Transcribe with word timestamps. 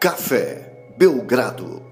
Café 0.00 0.94
Belgrado. 0.96 1.82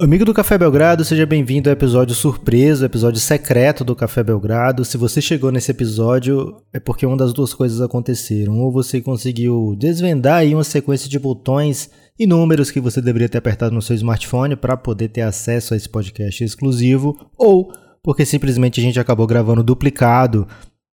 Amigo 0.00 0.24
do 0.24 0.32
Café 0.32 0.56
Belgrado, 0.56 1.04
seja 1.04 1.26
bem-vindo 1.26 1.68
ao 1.68 1.74
episódio 1.74 2.14
surpresa, 2.14 2.86
episódio 2.86 3.20
secreto 3.20 3.84
do 3.84 3.94
Café 3.94 4.22
Belgrado. 4.22 4.86
Se 4.86 4.96
você 4.96 5.20
chegou 5.20 5.52
nesse 5.52 5.70
episódio, 5.70 6.56
é 6.72 6.80
porque 6.80 7.04
uma 7.04 7.18
das 7.18 7.34
duas 7.34 7.52
coisas 7.52 7.78
aconteceram. 7.82 8.58
Ou 8.58 8.72
você 8.72 9.02
conseguiu 9.02 9.76
desvendar 9.78 10.36
aí 10.36 10.54
uma 10.54 10.64
sequência 10.64 11.10
de 11.10 11.18
botões 11.18 11.90
e 12.18 12.26
números 12.26 12.70
que 12.70 12.80
você 12.80 13.02
deveria 13.02 13.28
ter 13.28 13.36
apertado 13.36 13.74
no 13.74 13.82
seu 13.82 13.94
smartphone 13.94 14.56
para 14.56 14.78
poder 14.78 15.08
ter 15.08 15.20
acesso 15.20 15.74
a 15.74 15.76
esse 15.76 15.90
podcast 15.90 16.42
exclusivo, 16.42 17.14
ou 17.36 17.70
porque 18.02 18.24
simplesmente 18.24 18.80
a 18.80 18.82
gente 18.82 18.98
acabou 18.98 19.26
gravando 19.26 19.62
duplicado 19.62 20.48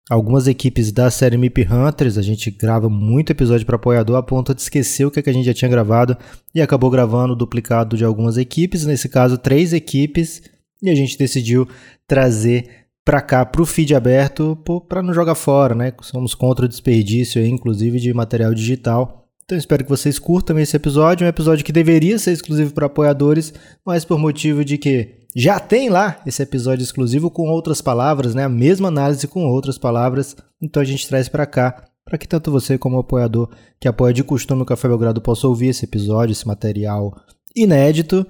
algumas 0.10 0.48
equipes 0.48 0.92
da 0.92 1.10
série 1.10 1.38
MIP 1.38 1.68
Hunters. 1.72 2.18
A 2.18 2.22
gente 2.22 2.52
grava 2.52 2.90
muito 2.90 3.32
episódio 3.32 3.66
para 3.66 3.76
apoiador 3.76 4.18
a 4.18 4.24
ponto 4.24 4.54
de 4.54 4.62
esquecer 4.62 5.06
o 5.06 5.12
que, 5.12 5.20
é 5.20 5.22
que 5.24 5.30
a 5.30 5.34
gente 5.34 5.46
já 5.46 5.54
tinha 5.54 5.70
gravado 5.70 6.18
e 6.54 6.62
acabou 6.62 6.90
gravando 6.90 7.36
duplicado 7.36 7.96
de 7.96 8.04
algumas 8.04 8.38
equipes, 8.38 8.86
nesse 8.86 9.08
caso, 9.10 9.38
três 9.38 9.74
equipes, 9.74 10.42
e 10.82 10.90
a 10.90 10.96
gente 10.96 11.18
decidiu 11.18 11.68
trazer 12.08 12.82
para 13.04 13.22
cá, 13.22 13.46
para 13.46 13.62
o 13.62 13.66
feed 13.66 13.96
aberto, 13.96 14.56
para 14.88 15.02
não 15.02 15.14
jogar 15.14 15.36
fora, 15.36 15.74
né? 15.74 15.94
Somos 16.02 16.36
contra 16.36 16.66
o 16.66 16.70
desperdício, 16.70 17.44
inclusive, 17.46 18.00
de 18.00 18.14
material 18.14 18.54
digital. 18.54 19.28
Então 19.44 19.58
espero 19.58 19.84
que 19.84 19.90
vocês 19.90 20.18
curtam 20.18 20.58
esse 20.60 20.76
episódio, 20.76 21.26
um 21.26 21.30
episódio 21.30 21.66
que 21.66 21.74
deveria 21.74 22.18
ser 22.18 22.32
exclusivo 22.32 22.74
para 22.74 22.86
apoiadores, 22.86 23.54
mas 23.86 24.06
por 24.06 24.18
motivo 24.18 24.64
de 24.64 24.78
que 24.78 25.21
já 25.36 25.60
tem 25.60 25.90
lá 25.90 26.22
esse 26.26 26.44
episódio 26.44 26.84
exclusivo 26.84 27.32
com 27.32 27.50
outras 27.50 27.82
palavras, 27.82 28.36
né? 28.36 28.44
A 28.44 28.50
mesma 28.50 28.90
análise 28.90 29.28
com 29.28 29.46
outras 29.46 29.78
palavras. 29.78 30.36
Então 30.62 30.82
a 30.82 30.86
gente 30.86 31.08
traz 31.08 31.30
para 31.30 31.46
cá, 31.46 31.86
para 32.04 32.18
que 32.18 32.28
tanto 32.28 32.52
você 32.52 32.78
como 32.78 32.98
o 32.98 33.00
apoiador 33.00 33.50
que 33.80 33.88
apoia 33.88 34.14
de 34.14 34.24
costume 34.24 34.64
o 34.64 34.66
Café 34.66 34.88
Belgrado 34.88 35.22
possa 35.22 35.48
ouvir 35.48 35.68
esse 35.68 35.86
episódio, 35.86 36.34
esse 36.34 36.48
material 36.48 37.16
inédito. 37.56 38.26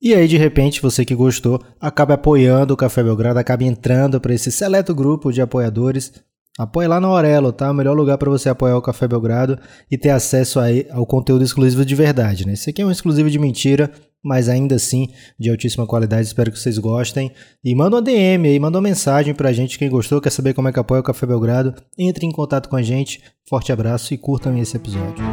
E 0.00 0.14
aí, 0.14 0.28
de 0.28 0.36
repente, 0.36 0.82
você 0.82 1.04
que 1.04 1.14
gostou, 1.14 1.62
acaba 1.80 2.14
apoiando 2.14 2.74
o 2.74 2.76
Café 2.76 3.02
Belgrado, 3.02 3.38
acaba 3.38 3.64
entrando 3.64 4.20
para 4.20 4.34
esse 4.34 4.52
seleto 4.52 4.94
grupo 4.94 5.32
de 5.32 5.40
apoiadores. 5.40 6.12
Apoie 6.58 6.88
lá 6.88 6.98
na 6.98 7.08
Aurelo, 7.08 7.52
tá? 7.52 7.70
O 7.70 7.74
melhor 7.74 7.94
lugar 7.94 8.16
para 8.16 8.30
você 8.30 8.48
apoiar 8.48 8.78
o 8.78 8.82
Café 8.82 9.06
Belgrado 9.06 9.58
e 9.90 9.98
ter 9.98 10.08
acesso 10.08 10.58
aí 10.58 10.86
ao 10.90 11.04
conteúdo 11.04 11.44
exclusivo 11.44 11.84
de 11.84 11.94
verdade, 11.94 12.46
né? 12.46 12.54
Esse 12.54 12.70
aqui 12.70 12.80
é 12.80 12.86
um 12.86 12.90
exclusivo 12.90 13.28
de 13.28 13.38
mentira, 13.38 13.92
mas 14.24 14.48
ainda 14.48 14.76
assim 14.76 15.08
de 15.38 15.50
altíssima 15.50 15.86
qualidade. 15.86 16.26
Espero 16.26 16.50
que 16.50 16.58
vocês 16.58 16.78
gostem. 16.78 17.30
E 17.62 17.74
manda 17.74 17.96
uma 17.96 18.02
DM 18.02 18.48
aí, 18.48 18.58
manda 18.58 18.78
uma 18.78 18.88
mensagem 18.88 19.34
pra 19.34 19.52
gente. 19.52 19.78
Quem 19.78 19.90
gostou, 19.90 20.18
quer 20.18 20.30
saber 20.30 20.54
como 20.54 20.68
é 20.68 20.72
que 20.72 20.80
apoia 20.80 21.00
o 21.00 21.04
Café 21.04 21.26
Belgrado, 21.26 21.74
entre 21.98 22.24
em 22.24 22.32
contato 22.32 22.70
com 22.70 22.76
a 22.76 22.82
gente. 22.82 23.22
Forte 23.46 23.70
abraço 23.70 24.14
e 24.14 24.18
curtam 24.18 24.56
esse 24.56 24.76
episódio. 24.76 25.24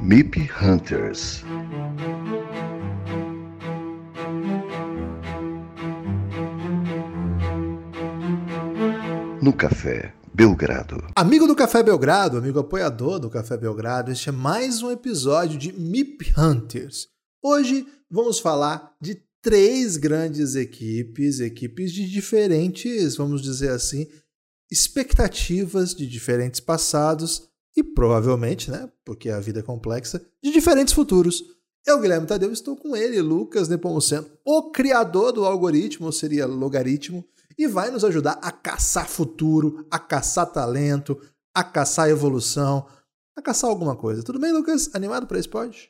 MIP 0.00 0.48
Hunters 0.62 1.43
no 9.44 9.52
café 9.52 10.14
Belgrado. 10.32 11.06
Amigo 11.14 11.46
do 11.46 11.54
Café 11.54 11.82
Belgrado, 11.82 12.38
amigo 12.38 12.60
apoiador 12.60 13.18
do 13.18 13.28
Café 13.28 13.58
Belgrado, 13.58 14.10
este 14.10 14.30
é 14.30 14.32
mais 14.32 14.82
um 14.82 14.90
episódio 14.90 15.58
de 15.58 15.70
MIP 15.70 16.32
Hunters. 16.34 17.08
Hoje 17.42 17.86
vamos 18.10 18.38
falar 18.38 18.96
de 18.98 19.22
três 19.42 19.98
grandes 19.98 20.54
equipes, 20.54 21.40
equipes 21.40 21.92
de 21.92 22.08
diferentes, 22.08 23.16
vamos 23.16 23.42
dizer 23.42 23.70
assim, 23.70 24.08
expectativas 24.72 25.94
de 25.94 26.06
diferentes 26.06 26.58
passados 26.58 27.46
e 27.76 27.84
provavelmente, 27.84 28.70
né, 28.70 28.90
porque 29.04 29.28
a 29.28 29.40
vida 29.40 29.60
é 29.60 29.62
complexa, 29.62 30.24
de 30.42 30.52
diferentes 30.52 30.94
futuros. 30.94 31.44
Eu, 31.86 32.00
Guilherme 32.00 32.26
Tadeu, 32.26 32.50
estou 32.50 32.76
com 32.78 32.96
ele, 32.96 33.20
Lucas 33.20 33.68
Nepomuceno, 33.68 34.26
o 34.42 34.70
criador 34.70 35.32
do 35.32 35.44
algoritmo, 35.44 36.06
ou 36.06 36.12
seria 36.12 36.46
logaritmo, 36.46 37.22
e 37.58 37.66
vai 37.66 37.90
nos 37.90 38.04
ajudar 38.04 38.38
a 38.42 38.50
caçar 38.50 39.08
futuro, 39.08 39.86
a 39.90 39.98
caçar 39.98 40.46
talento, 40.46 41.20
a 41.54 41.62
caçar 41.62 42.08
evolução, 42.08 42.86
a 43.36 43.42
caçar 43.42 43.70
alguma 43.70 43.96
coisa. 43.96 44.22
Tudo 44.22 44.40
bem, 44.40 44.52
Lucas? 44.52 44.90
Animado 44.94 45.26
para 45.26 45.38
esse 45.38 45.48
pod? 45.48 45.88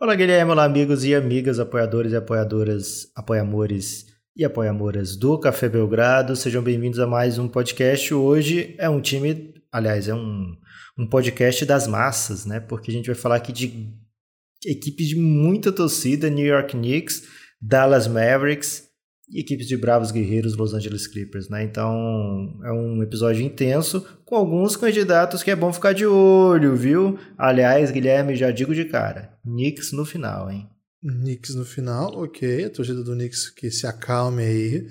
Olá, 0.00 0.14
Guilherme. 0.14 0.52
Olá, 0.52 0.64
amigos 0.64 1.04
e 1.04 1.14
amigas, 1.14 1.58
apoiadores 1.58 2.12
e 2.12 2.16
apoiadoras, 2.16 3.10
apoiamores 3.14 4.06
e 4.36 4.44
apoiamoras 4.44 5.16
do 5.16 5.38
Café 5.38 5.68
Belgrado. 5.68 6.34
Sejam 6.34 6.62
bem-vindos 6.62 6.98
a 6.98 7.06
mais 7.06 7.38
um 7.38 7.48
podcast. 7.48 8.12
Hoje 8.12 8.74
é 8.78 8.88
um 8.88 9.00
time, 9.00 9.54
aliás, 9.72 10.08
é 10.08 10.14
um, 10.14 10.56
um 10.98 11.08
podcast 11.08 11.64
das 11.64 11.86
massas, 11.86 12.44
né? 12.44 12.60
Porque 12.60 12.90
a 12.90 12.94
gente 12.94 13.06
vai 13.06 13.14
falar 13.14 13.36
aqui 13.36 13.52
de 13.52 13.94
equipes 14.64 15.08
de 15.08 15.16
muita 15.16 15.70
torcida, 15.70 16.28
New 16.28 16.46
York 16.46 16.72
Knicks, 16.72 17.22
Dallas 17.60 18.08
Mavericks, 18.08 18.83
equipes 19.32 19.66
de 19.66 19.76
Bravos 19.76 20.10
Guerreiros 20.10 20.56
Los 20.56 20.74
Angeles 20.74 21.06
Clippers, 21.06 21.48
né? 21.48 21.64
Então 21.64 22.60
é 22.62 22.72
um 22.72 23.02
episódio 23.02 23.42
intenso 23.42 24.06
com 24.24 24.36
alguns 24.36 24.76
candidatos 24.76 25.42
que 25.42 25.50
é 25.50 25.56
bom 25.56 25.72
ficar 25.72 25.92
de 25.92 26.06
olho, 26.06 26.76
viu? 26.76 27.18
Aliás, 27.36 27.90
Guilherme, 27.90 28.36
já 28.36 28.50
digo 28.50 28.74
de 28.74 28.84
cara, 28.84 29.38
Knicks 29.44 29.92
no 29.92 30.04
final, 30.04 30.50
hein? 30.50 30.68
Knicks 31.02 31.54
no 31.54 31.64
final, 31.64 32.16
ok. 32.16 32.64
A 32.64 32.70
torcida 32.70 33.02
do 33.02 33.12
Knicks 33.12 33.50
que 33.50 33.70
se 33.70 33.86
acalme 33.86 34.42
aí. 34.42 34.86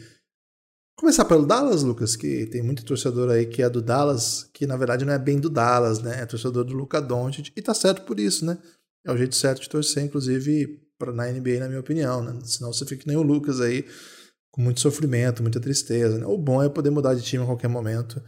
Começar 0.95 1.25
pelo 1.25 1.45
Dallas, 1.45 1.81
Lucas, 1.81 2.15
que 2.15 2.45
tem 2.45 2.61
muito 2.61 2.85
torcedor 2.85 3.31
aí 3.31 3.47
que 3.47 3.63
é 3.63 3.69
do 3.69 3.81
Dallas, 3.81 4.49
que 4.53 4.67
na 4.67 4.77
verdade 4.77 5.03
não 5.03 5.13
é 5.13 5.19
bem 5.19 5.39
do 5.39 5.49
Dallas, 5.49 5.99
né? 6.01 6.21
É 6.21 6.25
torcedor 6.25 6.63
do 6.63 6.73
Luca 6.73 7.01
Doncic 7.01 7.51
e 7.55 7.61
tá 7.61 7.73
certo 7.73 8.03
por 8.03 8.19
isso, 8.19 8.45
né? 8.45 8.57
É 9.05 9.11
o 9.11 9.17
jeito 9.17 9.35
certo 9.35 9.61
de 9.61 9.69
torcer, 9.69 10.03
inclusive, 10.03 10.79
na 11.13 11.29
NBA, 11.29 11.59
na 11.59 11.67
minha 11.67 11.79
opinião, 11.79 12.23
né? 12.23 12.39
Senão 12.45 12.71
você 12.71 12.85
fica 12.85 13.01
que 13.01 13.07
nem 13.07 13.17
o 13.17 13.21
Lucas 13.21 13.59
aí, 13.59 13.85
com 14.53 14.61
muito 14.61 14.79
sofrimento, 14.79 15.41
muita 15.41 15.59
tristeza. 15.59 16.19
Né? 16.19 16.25
O 16.27 16.37
bom 16.37 16.63
é 16.63 16.69
poder 16.69 16.91
mudar 16.91 17.15
de 17.15 17.23
time 17.23 17.43
a 17.43 17.47
qualquer 17.47 17.67
momento. 17.67 18.21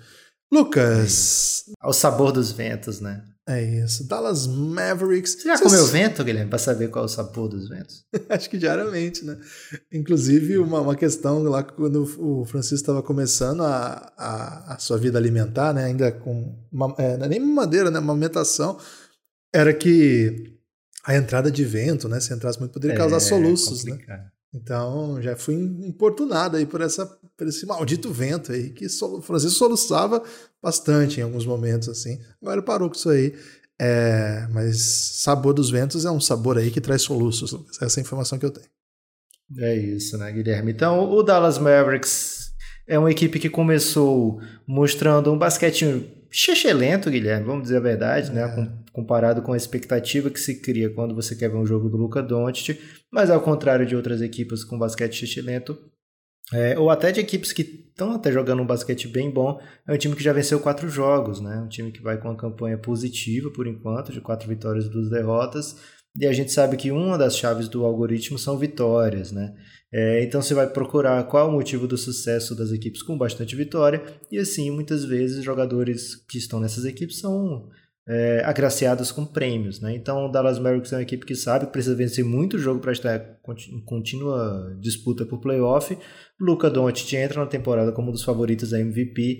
Lucas. 0.51 1.65
Ao 1.79 1.93
sabor 1.93 2.31
dos 2.31 2.51
ventos, 2.51 2.99
né? 2.99 3.23
É 3.47 3.61
isso. 3.61 4.07
Dallas 4.07 4.47
Mavericks. 4.47 5.33
Você 5.33 5.47
já 5.47 5.55
Vocês... 5.55 5.71
comeu 5.71 5.85
vento, 5.85 6.23
Guilherme, 6.23 6.49
para 6.49 6.57
saber 6.57 6.87
qual 6.87 7.03
é 7.03 7.05
o 7.05 7.09
sabor 7.09 7.47
dos 7.47 7.69
ventos? 7.69 8.03
Acho 8.27 8.49
que 8.49 8.57
diariamente, 8.57 9.23
né? 9.23 9.37
Inclusive, 9.93 10.57
uma, 10.57 10.81
uma 10.81 10.95
questão 10.95 11.43
lá 11.43 11.61
quando 11.61 12.03
o 12.17 12.43
Francisco 12.45 12.75
estava 12.75 13.03
começando 13.03 13.61
a, 13.61 14.11
a, 14.17 14.73
a, 14.73 14.79
sua 14.79 14.97
vida 14.97 15.19
alimentar, 15.19 15.73
né? 15.73 15.85
Ainda 15.85 16.11
com. 16.11 16.57
Uma, 16.71 16.95
é, 16.97 17.13
é 17.21 17.27
nem 17.27 17.39
madeira, 17.39 17.91
né? 17.91 17.99
Amamentação. 17.99 18.79
Era 19.53 19.75
que 19.75 20.57
a 21.03 21.15
entrada 21.15 21.51
de 21.51 21.63
vento, 21.63 22.09
né? 22.09 22.19
Se 22.19 22.33
entrasse 22.33 22.57
muito, 22.57 22.71
poderia 22.71 22.97
causar 22.97 23.17
é, 23.17 23.19
soluços, 23.19 23.83
né? 23.83 23.99
Então 24.55 25.21
já 25.21 25.35
fui 25.35 25.55
importunado 25.55 26.55
aí 26.55 26.65
por, 26.65 26.79
essa, 26.79 27.05
por 27.37 27.45
esse 27.45 27.65
maldito 27.65 28.11
vento 28.11 28.53
aí 28.53 28.69
que 28.69 28.85
o 28.85 29.21
Francisco 29.21 29.57
soluçava 29.57 30.23
bastante 30.63 31.19
em 31.19 31.23
alguns 31.23 31.45
momentos 31.45 31.89
assim. 31.89 32.17
Agora 32.41 32.61
parou 32.61 32.89
com 32.89 32.95
isso 32.95 33.09
aí. 33.09 33.35
É, 33.77 34.47
mas 34.51 34.77
sabor 35.21 35.53
dos 35.53 35.69
ventos 35.69 36.05
é 36.05 36.11
um 36.11 36.21
sabor 36.21 36.57
aí 36.57 36.71
que 36.71 36.79
traz 36.79 37.01
soluços. 37.01 37.53
Essa 37.81 37.99
é 37.99 38.01
a 38.01 38.05
informação 38.05 38.39
que 38.39 38.45
eu 38.45 38.51
tenho. 38.51 38.69
É 39.59 39.75
isso, 39.75 40.17
né, 40.17 40.31
Guilherme? 40.31 40.71
Então, 40.71 41.11
o 41.11 41.21
Dallas 41.21 41.59
Mavericks 41.59 42.51
é 42.87 42.97
uma 42.97 43.11
equipe 43.11 43.37
que 43.37 43.49
começou 43.49 44.39
mostrando 44.65 45.31
um 45.31 45.37
basquete 45.37 46.09
lento, 46.73 47.09
Guilherme, 47.09 47.45
vamos 47.45 47.63
dizer 47.63 47.77
a 47.77 47.81
verdade, 47.81 48.31
né? 48.31 48.41
É. 48.43 48.91
Comparado 48.91 49.41
com 49.41 49.53
a 49.53 49.57
expectativa 49.57 50.29
que 50.29 50.39
se 50.39 50.61
cria 50.61 50.89
quando 50.89 51.15
você 51.15 51.35
quer 51.35 51.49
ver 51.49 51.57
um 51.57 51.65
jogo 51.65 51.89
do 51.89 51.97
Luca 51.97 52.21
Doncic, 52.21 52.79
mas 53.11 53.29
ao 53.29 53.41
contrário 53.41 53.85
de 53.85 53.95
outras 53.95 54.21
equipes 54.21 54.63
com 54.63 54.77
basquete 54.77 55.41
lento, 55.41 55.77
é, 56.53 56.77
ou 56.77 56.91
até 56.91 57.11
de 57.11 57.19
equipes 57.19 57.51
que 57.51 57.63
estão 57.63 58.11
até 58.11 58.31
jogando 58.31 58.61
um 58.61 58.67
basquete 58.67 59.07
bem 59.07 59.31
bom, 59.31 59.59
é 59.87 59.93
um 59.93 59.97
time 59.97 60.15
que 60.15 60.23
já 60.23 60.31
venceu 60.31 60.59
quatro 60.59 60.87
jogos, 60.87 61.41
né? 61.41 61.57
Um 61.57 61.67
time 61.67 61.91
que 61.91 62.01
vai 62.01 62.19
com 62.19 62.27
uma 62.27 62.37
campanha 62.37 62.77
positiva 62.77 63.49
por 63.49 63.65
enquanto, 63.65 64.11
de 64.11 64.21
quatro 64.21 64.47
vitórias 64.47 64.85
e 64.85 64.89
duas 64.89 65.09
derrotas. 65.09 65.75
E 66.17 66.25
a 66.25 66.33
gente 66.33 66.51
sabe 66.51 66.77
que 66.77 66.91
uma 66.91 67.17
das 67.17 67.37
chaves 67.37 67.67
do 67.67 67.85
algoritmo 67.85 68.37
são 68.39 68.57
vitórias, 68.57 69.31
né? 69.31 69.53
É, 69.93 70.23
então 70.23 70.41
você 70.41 70.53
vai 70.53 70.67
procurar 70.67 71.23
qual 71.25 71.49
o 71.49 71.51
motivo 71.51 71.87
do 71.87 71.97
sucesso 71.97 72.55
das 72.55 72.71
equipes 72.71 73.01
com 73.01 73.17
bastante 73.17 73.55
vitória, 73.55 74.03
e 74.31 74.37
assim, 74.37 74.69
muitas 74.71 75.05
vezes, 75.05 75.43
jogadores 75.43 76.15
que 76.27 76.37
estão 76.37 76.59
nessas 76.59 76.85
equipes 76.85 77.19
são 77.19 77.69
é, 78.07 78.41
agraciados 78.45 79.11
com 79.11 79.25
prêmios. 79.25 79.79
Né? 79.79 79.95
Então, 79.95 80.25
o 80.25 80.31
Dallas 80.31 80.59
Mavericks 80.59 80.93
é 80.93 80.97
uma 80.97 81.01
equipe 81.01 81.25
que 81.25 81.35
sabe 81.35 81.65
que 81.65 81.71
precisa 81.71 81.95
vencer 81.95 82.23
muito 82.23 82.59
jogo 82.59 82.79
para 82.79 82.91
estar 82.91 83.39
em 83.69 83.81
contínua 83.83 84.75
disputa 84.79 85.25
por 85.25 85.39
playoff. 85.39 85.97
Luca 86.39 86.69
Doncic 86.69 87.13
entra 87.13 87.39
na 87.39 87.47
temporada 87.47 87.91
como 87.91 88.09
um 88.09 88.11
dos 88.11 88.23
favoritos 88.23 88.71
da 88.71 88.79
MVP 88.79 89.39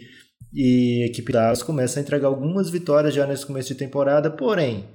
e 0.54 1.04
a 1.04 1.08
equipe 1.08 1.32
Dallas 1.32 1.64
começa 1.64 2.00
a 2.00 2.02
entregar 2.02 2.28
algumas 2.28 2.70
vitórias 2.70 3.14
já 3.14 3.28
nesse 3.28 3.46
começo 3.46 3.70
de 3.70 3.76
temporada, 3.76 4.32
porém, 4.32 4.86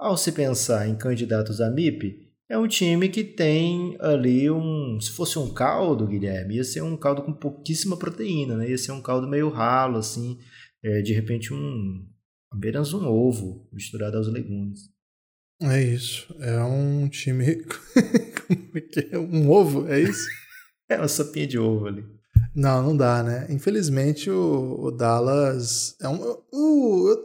ao 0.00 0.16
se 0.16 0.32
pensar 0.32 0.88
em 0.88 0.96
candidatos 0.96 1.60
a 1.60 1.70
MIP, 1.70 2.26
é 2.48 2.58
um 2.58 2.66
time 2.66 3.08
que 3.08 3.22
tem 3.22 3.96
ali 4.00 4.50
um. 4.50 4.98
Se 5.00 5.12
fosse 5.12 5.38
um 5.38 5.52
caldo, 5.52 6.06
Guilherme, 6.06 6.56
ia 6.56 6.64
ser 6.64 6.82
um 6.82 6.96
caldo 6.96 7.22
com 7.22 7.32
pouquíssima 7.32 7.96
proteína, 7.96 8.56
né? 8.56 8.68
Ia 8.68 8.78
ser 8.78 8.92
um 8.92 9.02
caldo 9.02 9.28
meio 9.28 9.50
ralo, 9.50 9.98
assim. 9.98 10.36
É, 10.82 11.00
de 11.02 11.12
repente, 11.12 11.54
um. 11.54 12.04
apenas 12.50 12.92
um 12.92 13.06
ovo 13.06 13.68
misturado 13.72 14.16
aos 14.16 14.26
legumes. 14.26 14.88
É 15.62 15.80
isso. 15.80 16.34
É 16.40 16.60
um 16.64 17.08
time. 17.08 17.64
É 18.74 18.80
que 18.80 19.14
é? 19.14 19.18
Um 19.18 19.48
ovo? 19.48 19.86
É 19.86 20.00
isso? 20.00 20.26
é 20.90 20.96
uma 20.96 21.06
sopinha 21.06 21.46
de 21.46 21.56
ovo 21.56 21.86
ali. 21.86 22.04
Não, 22.52 22.82
não 22.82 22.96
dá, 22.96 23.22
né? 23.22 23.46
Infelizmente 23.48 24.28
o, 24.28 24.86
o 24.86 24.90
Dallas 24.90 25.94
é 26.00 26.08
um. 26.08 26.20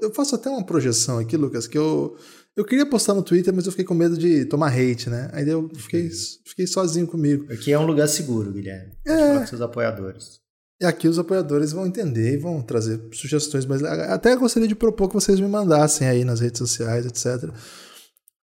Eu 0.03 0.13
faço 0.13 0.35
até 0.35 0.51
uma 0.51 0.63
projeção 0.63 1.17
aqui, 1.17 1.35
Lucas, 1.35 1.65
que 1.65 1.77
eu 1.77 2.15
eu 2.55 2.63
queria 2.63 2.85
postar 2.85 3.13
no 3.13 3.21
Twitter, 3.21 3.53
mas 3.53 3.65
eu 3.65 3.71
fiquei 3.71 3.83
com 3.83 3.93
medo 3.93 4.17
de 4.17 4.45
tomar 4.45 4.71
hate, 4.71 5.09
né? 5.09 5.29
Aí 5.33 5.47
eu 5.47 5.69
fiquei, 5.75 6.09
fiquei 6.45 6.65
sozinho 6.65 7.05
comigo. 7.05 7.51
Aqui 7.51 7.73
é 7.73 7.79
um 7.79 7.85
lugar 7.85 8.07
seguro, 8.07 8.51
Guilherme. 8.51 8.93
É. 9.05 9.39
Com 9.39 9.47
seus 9.47 9.61
apoiadores. 9.61 10.39
E 10.81 10.85
aqui 10.85 11.07
os 11.07 11.19
apoiadores 11.19 11.71
vão 11.71 11.85
entender 11.85 12.33
e 12.33 12.37
vão 12.37 12.61
trazer 12.61 12.99
sugestões, 13.13 13.65
mas 13.65 13.81
até 13.83 14.35
gostaria 14.35 14.67
de 14.67 14.75
propor 14.75 15.07
que 15.07 15.13
vocês 15.13 15.39
me 15.39 15.47
mandassem 15.47 16.07
aí 16.07 16.25
nas 16.25 16.39
redes 16.39 16.57
sociais, 16.59 17.05
etc. 17.05 17.49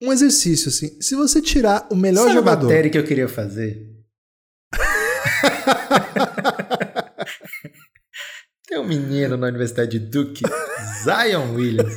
Um 0.03 0.13
exercício, 0.13 0.69
assim. 0.69 0.97
Se 1.01 1.15
você 1.15 1.41
tirar 1.43 1.87
o 1.91 1.97
melhor 1.97 2.25
Sabe 2.25 2.35
jogador. 2.35 2.67
a 2.67 2.69
matéria 2.69 2.91
que 2.91 2.99
eu 2.99 3.05
queria 3.05 3.29
fazer? 3.29 3.87
Tem 8.67 8.79
um 8.79 8.87
menino 8.87 9.37
na 9.37 9.49
Universidade 9.49 9.99
de 9.99 10.07
Duke, 10.07 10.43
Zion 11.05 11.55
Williams. 11.55 11.95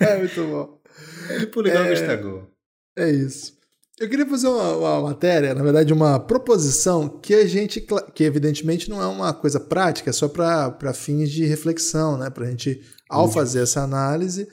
É 0.00 0.18
muito 0.18 0.42
bom. 0.44 0.80
Pula 1.52 1.68
igual 1.68 1.84
é, 1.84 1.92
É 2.96 3.10
isso. 3.10 3.54
Eu 3.98 4.08
queria 4.08 4.26
fazer 4.26 4.48
uma, 4.48 4.76
uma, 4.76 5.00
matéria, 5.02 5.54
na 5.54 5.62
verdade, 5.62 5.92
uma 5.92 6.18
proposição 6.18 7.08
que 7.08 7.32
a 7.32 7.46
gente, 7.46 7.86
que 8.12 8.24
evidentemente 8.24 8.90
não 8.90 9.00
é 9.00 9.06
uma 9.06 9.32
coisa 9.32 9.60
prática, 9.60 10.10
é 10.10 10.12
só 10.12 10.26
para 10.28 10.92
fins 10.92 11.30
de 11.30 11.44
reflexão, 11.44 12.18
né? 12.18 12.28
Para 12.28 12.46
a 12.46 12.50
gente, 12.50 12.82
ao 13.08 13.30
fazer 13.30 13.60
essa 13.62 13.82
análise, 13.82 14.48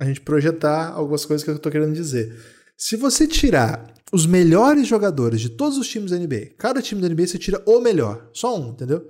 a 0.00 0.04
gente 0.06 0.22
projetar 0.22 0.92
algumas 0.92 1.26
coisas 1.26 1.44
que 1.44 1.50
eu 1.50 1.56
estou 1.56 1.70
querendo 1.70 1.92
dizer. 1.92 2.34
Se 2.74 2.96
você 2.96 3.26
tirar 3.26 3.92
os 4.12 4.26
melhores 4.26 4.86
jogadores 4.86 5.42
de 5.42 5.50
todos 5.50 5.76
os 5.76 5.88
times 5.88 6.10
da 6.10 6.18
NBA, 6.18 6.54
cada 6.56 6.80
time 6.80 7.02
da 7.02 7.08
NBA 7.08 7.26
você 7.26 7.38
tira 7.38 7.62
o 7.66 7.80
melhor, 7.80 8.30
só 8.32 8.58
um, 8.58 8.70
entendeu? 8.70 9.04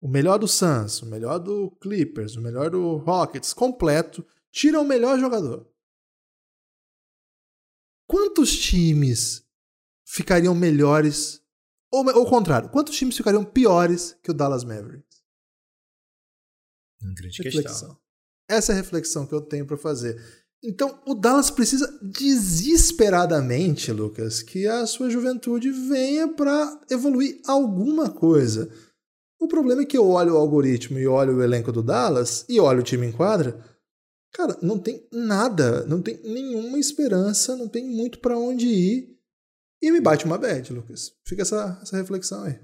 O 0.00 0.08
melhor 0.08 0.38
do 0.38 0.46
Suns, 0.46 1.02
o 1.02 1.06
melhor 1.06 1.38
do 1.38 1.72
Clippers, 1.80 2.36
o 2.36 2.42
melhor 2.42 2.70
do 2.70 2.98
Rockets, 2.98 3.52
completo, 3.52 4.24
tira 4.52 4.80
o 4.80 4.84
melhor 4.84 5.18
jogador. 5.18 5.66
Quantos 8.06 8.56
times 8.56 9.42
ficariam 10.04 10.54
melhores? 10.54 11.42
Ou 11.90 12.08
ao 12.10 12.26
contrário, 12.26 12.68
quantos 12.68 12.96
times 12.96 13.16
ficariam 13.16 13.44
piores 13.44 14.16
que 14.22 14.30
o 14.30 14.34
Dallas 14.34 14.64
Mavericks? 14.64 15.22
Uma 17.00 17.14
grande 17.14 17.42
reflexão. 17.42 17.72
questão. 17.72 17.98
Essa 18.48 18.72
é 18.72 18.74
a 18.74 18.76
reflexão 18.76 19.26
que 19.26 19.34
eu 19.34 19.40
tenho 19.40 19.66
para 19.66 19.76
fazer. 19.76 20.20
Então, 20.62 20.98
o 21.06 21.14
Dallas 21.14 21.50
precisa 21.50 21.86
desesperadamente, 22.02 23.92
Lucas, 23.92 24.42
que 24.42 24.66
a 24.66 24.86
sua 24.86 25.10
juventude 25.10 25.70
venha 25.70 26.28
para 26.28 26.80
evoluir 26.90 27.40
alguma 27.46 28.10
coisa. 28.10 28.70
O 29.38 29.46
problema 29.46 29.82
é 29.82 29.84
que 29.84 29.96
eu 29.96 30.08
olho 30.08 30.34
o 30.34 30.38
algoritmo 30.38 30.98
e 30.98 31.06
olho 31.06 31.36
o 31.36 31.42
elenco 31.42 31.70
do 31.70 31.82
Dallas 31.82 32.46
e 32.48 32.58
olho 32.58 32.80
o 32.80 32.84
time 32.84 33.06
em 33.06 33.12
quadra 33.12 33.73
Cara, 34.34 34.58
não 34.60 34.78
tem 34.78 35.06
nada, 35.12 35.86
não 35.86 36.02
tem 36.02 36.20
nenhuma 36.24 36.76
esperança, 36.76 37.56
não 37.56 37.68
tem 37.68 37.88
muito 37.88 38.18
para 38.18 38.36
onde 38.36 38.66
ir. 38.66 39.14
E 39.80 39.92
me 39.92 40.00
bate 40.00 40.24
uma 40.24 40.36
bad, 40.36 40.72
Lucas. 40.72 41.12
Fica 41.26 41.42
essa, 41.42 41.78
essa 41.80 41.96
reflexão 41.96 42.42
aí. 42.42 42.58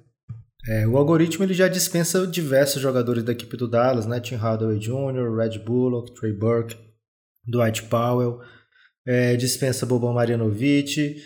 É, 0.67 0.87
o 0.87 0.97
algoritmo 0.97 1.45
ele 1.45 1.55
já 1.55 1.69
dispensa 1.69 2.27
diversos 2.27 2.83
jogadores 2.83 3.23
da 3.23 3.33
equipe 3.33 3.57
do 3.57 3.69
Dallas, 3.69 4.07
né? 4.07 4.21
Tim 4.21 4.35
Hardaway 4.35 4.79
Jr., 4.79 5.35
Red 5.37 5.59
Bullock, 5.61 6.13
Trey 6.15 6.33
Burke, 6.33 6.77
Dwight 7.47 7.85
Powell, 7.85 8.41
é, 9.07 9.37
dispensa 9.37 9.87
Boban 9.87 10.13
Marjanovic, 10.13 11.23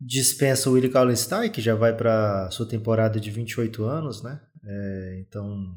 dispensa 0.00 0.70
Willie 0.70 0.90
Kallenstein, 0.90 1.50
que 1.50 1.60
já 1.60 1.74
vai 1.74 1.96
para 1.96 2.50
sua 2.50 2.66
temporada 2.66 3.20
de 3.20 3.30
28 3.30 3.84
anos, 3.84 4.22
né? 4.22 4.40
É, 4.64 5.20
então 5.20 5.74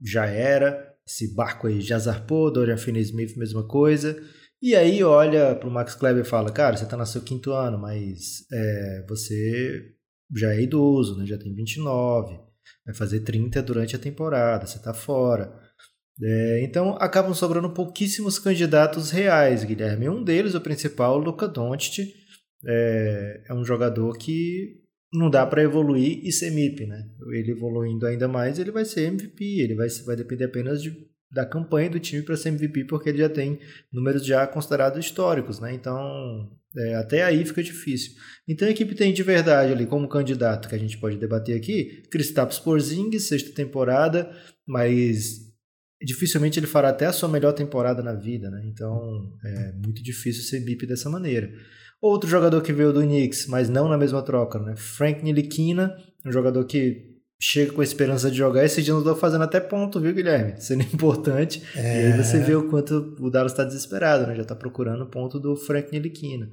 já 0.00 0.26
era 0.26 0.95
esse 1.06 1.34
barco 1.34 1.66
aí 1.66 1.80
já 1.80 1.98
zarpou, 1.98 2.50
Dorian 2.50 2.76
Finney-Smith, 2.76 3.36
mesma 3.36 3.66
coisa. 3.66 4.20
E 4.60 4.74
aí 4.74 5.02
olha 5.04 5.54
para 5.54 5.68
o 5.68 5.70
Max 5.70 5.94
Kleber 5.94 6.24
e 6.24 6.28
fala, 6.28 6.50
cara, 6.50 6.76
você 6.76 6.84
está 6.84 6.96
no 6.96 7.06
seu 7.06 7.22
quinto 7.22 7.52
ano, 7.52 7.78
mas 7.78 8.44
é, 8.52 9.04
você 9.08 9.92
já 10.34 10.54
é 10.54 10.62
idoso, 10.62 11.16
né? 11.16 11.26
já 11.26 11.38
tem 11.38 11.54
29, 11.54 12.40
vai 12.84 12.94
fazer 12.94 13.20
30 13.20 13.62
durante 13.62 13.94
a 13.94 13.98
temporada, 13.98 14.66
você 14.66 14.78
está 14.78 14.92
fora. 14.92 15.52
É, 16.20 16.62
então 16.64 16.96
acabam 16.98 17.34
sobrando 17.34 17.70
pouquíssimos 17.70 18.38
candidatos 18.38 19.10
reais, 19.10 19.62
Guilherme. 19.62 20.08
Um 20.08 20.24
deles, 20.24 20.54
o 20.54 20.60
principal, 20.60 21.18
Luca 21.18 21.46
Doncic, 21.46 22.12
é, 22.66 23.42
é 23.48 23.54
um 23.54 23.64
jogador 23.64 24.16
que 24.16 24.82
não 25.12 25.30
dá 25.30 25.46
para 25.46 25.62
evoluir 25.62 26.20
e 26.24 26.32
ser 26.32 26.50
MIP, 26.50 26.86
né? 26.86 27.08
Ele 27.32 27.52
evoluindo 27.52 28.06
ainda 28.06 28.28
mais, 28.28 28.58
ele 28.58 28.70
vai 28.70 28.84
ser 28.84 29.02
MVP, 29.02 29.60
ele 29.60 29.74
vai, 29.74 29.88
vai 30.04 30.16
depender 30.16 30.44
apenas 30.44 30.82
de, 30.82 30.96
da 31.30 31.46
campanha 31.46 31.90
do 31.90 32.00
time 32.00 32.22
para 32.22 32.36
ser 32.36 32.50
MVP, 32.50 32.84
porque 32.84 33.08
ele 33.08 33.18
já 33.18 33.28
tem 33.28 33.58
números 33.92 34.24
já 34.24 34.46
considerados 34.46 35.04
históricos, 35.04 35.60
né? 35.60 35.72
Então, 35.72 36.50
é, 36.76 36.94
até 36.96 37.22
aí 37.22 37.44
fica 37.44 37.62
difícil. 37.62 38.12
Então 38.46 38.68
a 38.68 38.70
equipe 38.70 38.94
tem 38.94 39.12
de 39.12 39.22
verdade 39.22 39.72
ali 39.72 39.86
como 39.86 40.08
candidato 40.08 40.68
que 40.68 40.74
a 40.74 40.78
gente 40.78 40.98
pode 40.98 41.16
debater 41.16 41.56
aqui, 41.56 42.02
Kristaps 42.10 42.58
Porzingis, 42.58 43.28
sexta 43.28 43.52
temporada, 43.54 44.30
mas 44.66 45.46
dificilmente 46.02 46.58
ele 46.58 46.66
fará 46.66 46.90
até 46.90 47.06
a 47.06 47.12
sua 47.12 47.28
melhor 47.28 47.52
temporada 47.52 48.02
na 48.02 48.12
vida, 48.12 48.50
né? 48.50 48.62
Então 48.66 49.32
é 49.44 49.72
muito 49.72 50.02
difícil 50.02 50.42
ser 50.42 50.60
MIP 50.60 50.86
dessa 50.86 51.08
maneira. 51.08 51.50
Outro 52.06 52.28
jogador 52.28 52.62
que 52.62 52.72
veio 52.72 52.92
do 52.92 53.00
Knicks, 53.00 53.46
mas 53.46 53.68
não 53.68 53.88
na 53.88 53.98
mesma 53.98 54.22
troca, 54.22 54.58
né? 54.58 54.74
Frank 54.76 55.22
Nilikina, 55.22 55.96
um 56.24 56.32
jogador 56.32 56.64
que 56.64 57.16
chega 57.40 57.72
com 57.72 57.80
a 57.80 57.84
esperança 57.84 58.30
de 58.30 58.36
jogar. 58.36 58.64
Esse 58.64 58.82
dia 58.82 58.92
não 58.92 59.00
estou 59.00 59.14
fazendo 59.14 59.44
até 59.44 59.60
ponto, 59.60 60.00
viu, 60.00 60.14
Guilherme? 60.14 60.54
Sendo 60.60 60.82
importante. 60.82 61.62
É... 61.74 62.02
E 62.02 62.12
aí 62.12 62.22
você 62.22 62.38
vê 62.38 62.54
o 62.54 62.68
quanto 62.68 63.16
o 63.20 63.30
Dallas 63.30 63.52
está 63.52 63.64
desesperado, 63.64 64.26
né? 64.26 64.34
Já 64.34 64.42
está 64.42 64.54
procurando 64.54 65.06
ponto 65.06 65.38
do 65.38 65.56
Frank 65.56 65.90
Nilikina. 65.92 66.50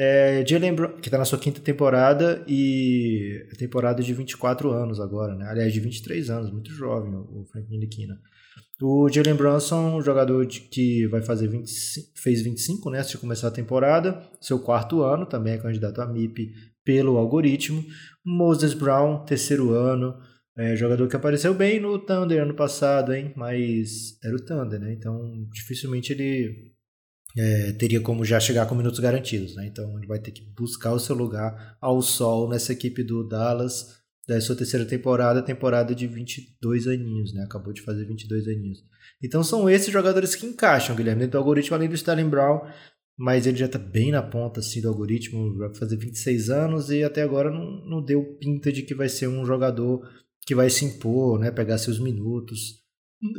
É, 0.00 0.44
Jalen 0.46 0.74
Brown, 0.74 0.92
que 1.00 1.08
está 1.08 1.18
na 1.18 1.24
sua 1.24 1.40
quinta 1.40 1.60
temporada 1.60 2.44
e 2.46 3.44
temporada 3.58 4.00
de 4.00 4.14
24 4.14 4.70
anos 4.70 5.00
agora, 5.00 5.34
né? 5.34 5.46
Aliás, 5.48 5.72
de 5.72 5.80
23 5.80 6.30
anos, 6.30 6.52
muito 6.52 6.70
jovem 6.72 7.12
o 7.12 7.44
Frank 7.50 7.68
Nilikina. 7.68 8.14
O 8.80 9.08
Jalen 9.08 9.34
Brunson, 9.34 9.96
um 9.96 10.02
jogador 10.02 10.46
de, 10.46 10.60
que 10.60 11.06
vai 11.08 11.20
fazer 11.20 11.48
25, 11.48 12.12
fez 12.16 12.42
25 12.42 12.90
né, 12.90 12.98
antes 12.98 13.10
de 13.10 13.18
começar 13.18 13.48
a 13.48 13.52
temporada, 13.52 14.22
seu 14.40 14.60
quarto 14.60 15.02
ano, 15.02 15.26
também 15.26 15.54
é 15.54 15.58
candidato 15.58 16.00
a 16.00 16.06
MIP 16.06 16.52
pelo 16.84 17.16
algoritmo. 17.16 17.84
Moses 18.24 18.74
Brown, 18.74 19.24
terceiro 19.24 19.72
ano, 19.72 20.16
é, 20.56 20.76
jogador 20.76 21.08
que 21.08 21.16
apareceu 21.16 21.52
bem 21.54 21.80
no 21.80 21.98
Thunder 21.98 22.42
ano 22.42 22.54
passado, 22.54 23.12
hein? 23.12 23.32
mas 23.36 24.16
era 24.22 24.36
o 24.36 24.44
Thunder, 24.44 24.78
né? 24.78 24.92
então 24.92 25.46
dificilmente 25.52 26.12
ele 26.12 26.72
é, 27.36 27.72
teria 27.72 28.00
como 28.00 28.24
já 28.24 28.38
chegar 28.38 28.66
com 28.66 28.76
minutos 28.76 29.00
garantidos. 29.00 29.56
Né? 29.56 29.66
Então 29.66 29.98
ele 29.98 30.06
vai 30.06 30.20
ter 30.20 30.30
que 30.30 30.42
buscar 30.56 30.92
o 30.92 31.00
seu 31.00 31.16
lugar 31.16 31.76
ao 31.80 32.00
sol 32.00 32.48
nessa 32.48 32.72
equipe 32.72 33.02
do 33.02 33.26
Dallas 33.26 33.97
da 34.28 34.38
sua 34.42 34.54
terceira 34.54 34.84
temporada, 34.84 35.40
temporada 35.40 35.94
de 35.94 36.06
22 36.06 36.86
aninhos, 36.86 37.32
né? 37.32 37.44
Acabou 37.44 37.72
de 37.72 37.80
fazer 37.80 38.04
22 38.04 38.46
aninhos. 38.46 38.84
Então 39.24 39.42
são 39.42 39.70
esses 39.70 39.90
jogadores 39.90 40.34
que 40.34 40.44
encaixam, 40.44 40.94
Guilherme, 40.94 41.20
dentro 41.20 41.32
do 41.32 41.38
algoritmo, 41.38 41.74
além 41.74 41.88
do 41.88 41.94
Sterling 41.94 42.28
Brown, 42.28 42.60
mas 43.16 43.46
ele 43.46 43.56
já 43.56 43.64
está 43.64 43.78
bem 43.78 44.10
na 44.10 44.22
ponta 44.22 44.60
assim, 44.60 44.82
do 44.82 44.88
algoritmo, 44.88 45.56
vai 45.56 45.74
fazer 45.74 45.96
26 45.96 46.50
anos 46.50 46.90
e 46.90 47.02
até 47.02 47.22
agora 47.22 47.50
não, 47.50 47.84
não 47.86 48.04
deu 48.04 48.36
pinta 48.36 48.70
de 48.70 48.82
que 48.82 48.94
vai 48.94 49.08
ser 49.08 49.28
um 49.28 49.46
jogador 49.46 50.06
que 50.42 50.54
vai 50.54 50.68
se 50.68 50.84
impor, 50.84 51.38
né? 51.38 51.50
Pegar 51.50 51.78
seus 51.78 51.98
minutos. 51.98 52.82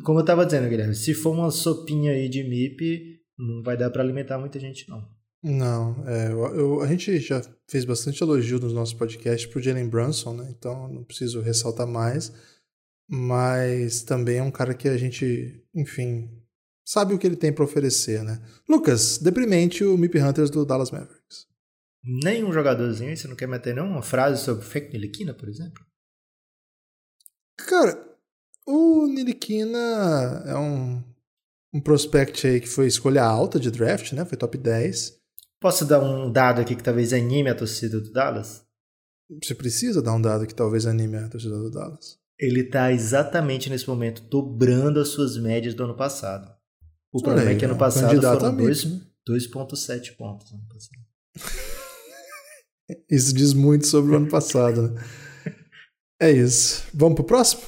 Como 0.04 0.18
eu 0.18 0.24
estava 0.24 0.44
dizendo, 0.44 0.68
Guilherme, 0.68 0.96
se 0.96 1.14
for 1.14 1.32
uma 1.32 1.52
sopinha 1.52 2.14
aí 2.14 2.28
de 2.28 2.44
MIP, 2.44 3.20
não 3.38 3.62
vai 3.62 3.78
dar 3.78 3.92
para 3.92 4.02
alimentar 4.02 4.40
muita 4.40 4.60
gente, 4.60 4.90
não. 4.90 5.08
Não, 5.42 6.06
é, 6.06 6.32
eu, 6.32 6.56
eu, 6.56 6.82
a 6.82 6.88
gente 6.88 7.18
já 7.20 7.42
fez 7.68 7.86
bastante 7.86 8.22
elogio 8.22 8.60
nos 8.60 8.74
nossos 8.74 8.94
podcasts 8.94 9.50
pro 9.50 9.62
Jalen 9.62 9.88
Brunson, 9.88 10.34
né? 10.34 10.48
Então 10.50 10.88
não 10.90 11.04
preciso 11.04 11.40
ressaltar 11.40 11.88
mais. 11.88 12.32
Mas 13.08 14.04
também 14.04 14.38
é 14.38 14.44
um 14.44 14.52
cara 14.52 14.74
que 14.74 14.88
a 14.88 14.98
gente, 14.98 15.64
enfim, 15.74 16.30
sabe 16.86 17.14
o 17.14 17.18
que 17.18 17.26
ele 17.26 17.36
tem 17.36 17.52
para 17.52 17.64
oferecer, 17.64 18.24
né? 18.24 18.40
Lucas, 18.68 19.18
deprimente 19.18 19.84
o 19.84 19.98
Mip 19.98 20.20
Hunters 20.20 20.50
do 20.50 20.66
Dallas 20.66 20.92
Mavericks. 20.92 21.48
Nenhum 22.04 22.52
jogadorzinho, 22.52 23.16
você 23.16 23.28
não 23.28 23.36
quer 23.36 23.48
meter 23.48 23.76
nenhuma 23.76 24.02
frase 24.02 24.44
sobre 24.44 24.64
Fake 24.64 24.92
Niliquina, 24.92 25.34
por 25.34 25.50
exemplo? 25.50 25.86
Cara, 27.58 28.10
o 28.66 29.08
Niliquina 29.08 30.44
é 30.46 30.56
um, 30.56 31.04
um 31.74 31.82
prospect 31.82 32.46
aí 32.46 32.62
que 32.62 32.70
foi 32.70 32.88
escolha 32.88 33.24
alta 33.24 33.60
de 33.60 33.72
draft, 33.72 34.14
né? 34.14 34.24
Foi 34.24 34.38
top 34.38 34.58
10. 34.58 35.19
Posso 35.60 35.86
dar 35.86 36.00
um 36.02 36.32
dado 36.32 36.62
aqui 36.62 36.76
que 36.76 36.84
talvez 36.84 37.12
anime 37.14 37.50
a 37.50 37.56
torcida 37.56 38.00
do 38.00 38.12
Dallas? 38.12 38.64
Você 39.44 39.54
precisa 39.54 40.02
dar 40.02 40.14
um 40.16 40.22
dado 40.22 40.48
que 40.48 40.56
talvez 40.56 40.86
anime 40.86 41.18
a 41.18 41.28
torcida 41.30 41.58
do 41.58 41.70
Dallas. 41.70 42.18
Ele 42.40 42.62
está 42.62 42.92
exatamente 42.92 43.70
nesse 43.70 43.88
momento 43.88 44.22
dobrando 44.24 45.00
as 45.00 45.10
suas 45.10 45.38
médias 45.38 45.74
do 45.74 45.84
ano 45.84 45.96
passado. 45.96 46.50
O 47.12 47.22
problema 47.22 47.50
aí, 47.50 47.56
é 47.56 47.60
que 47.60 47.66
ano 47.66 47.74
é 47.74 47.76
um 47.76 47.80
passado 47.80 48.16
foram 48.22 48.46
a 48.48 48.50
dois- 48.52 48.86
MIP, 48.86 48.96
né? 48.96 49.06
2,7 49.28 50.16
pontos. 50.16 50.52
ano. 50.54 50.62
Isso 53.10 53.34
diz 53.34 53.54
muito 53.54 53.86
sobre 53.86 54.14
o 54.14 54.16
ano 54.16 54.30
passado, 54.32 54.90
né? 54.90 55.04
É 56.22 56.32
isso. 56.32 56.84
Vamos 56.94 57.16
pro 57.16 57.24
próximo? 57.24 57.62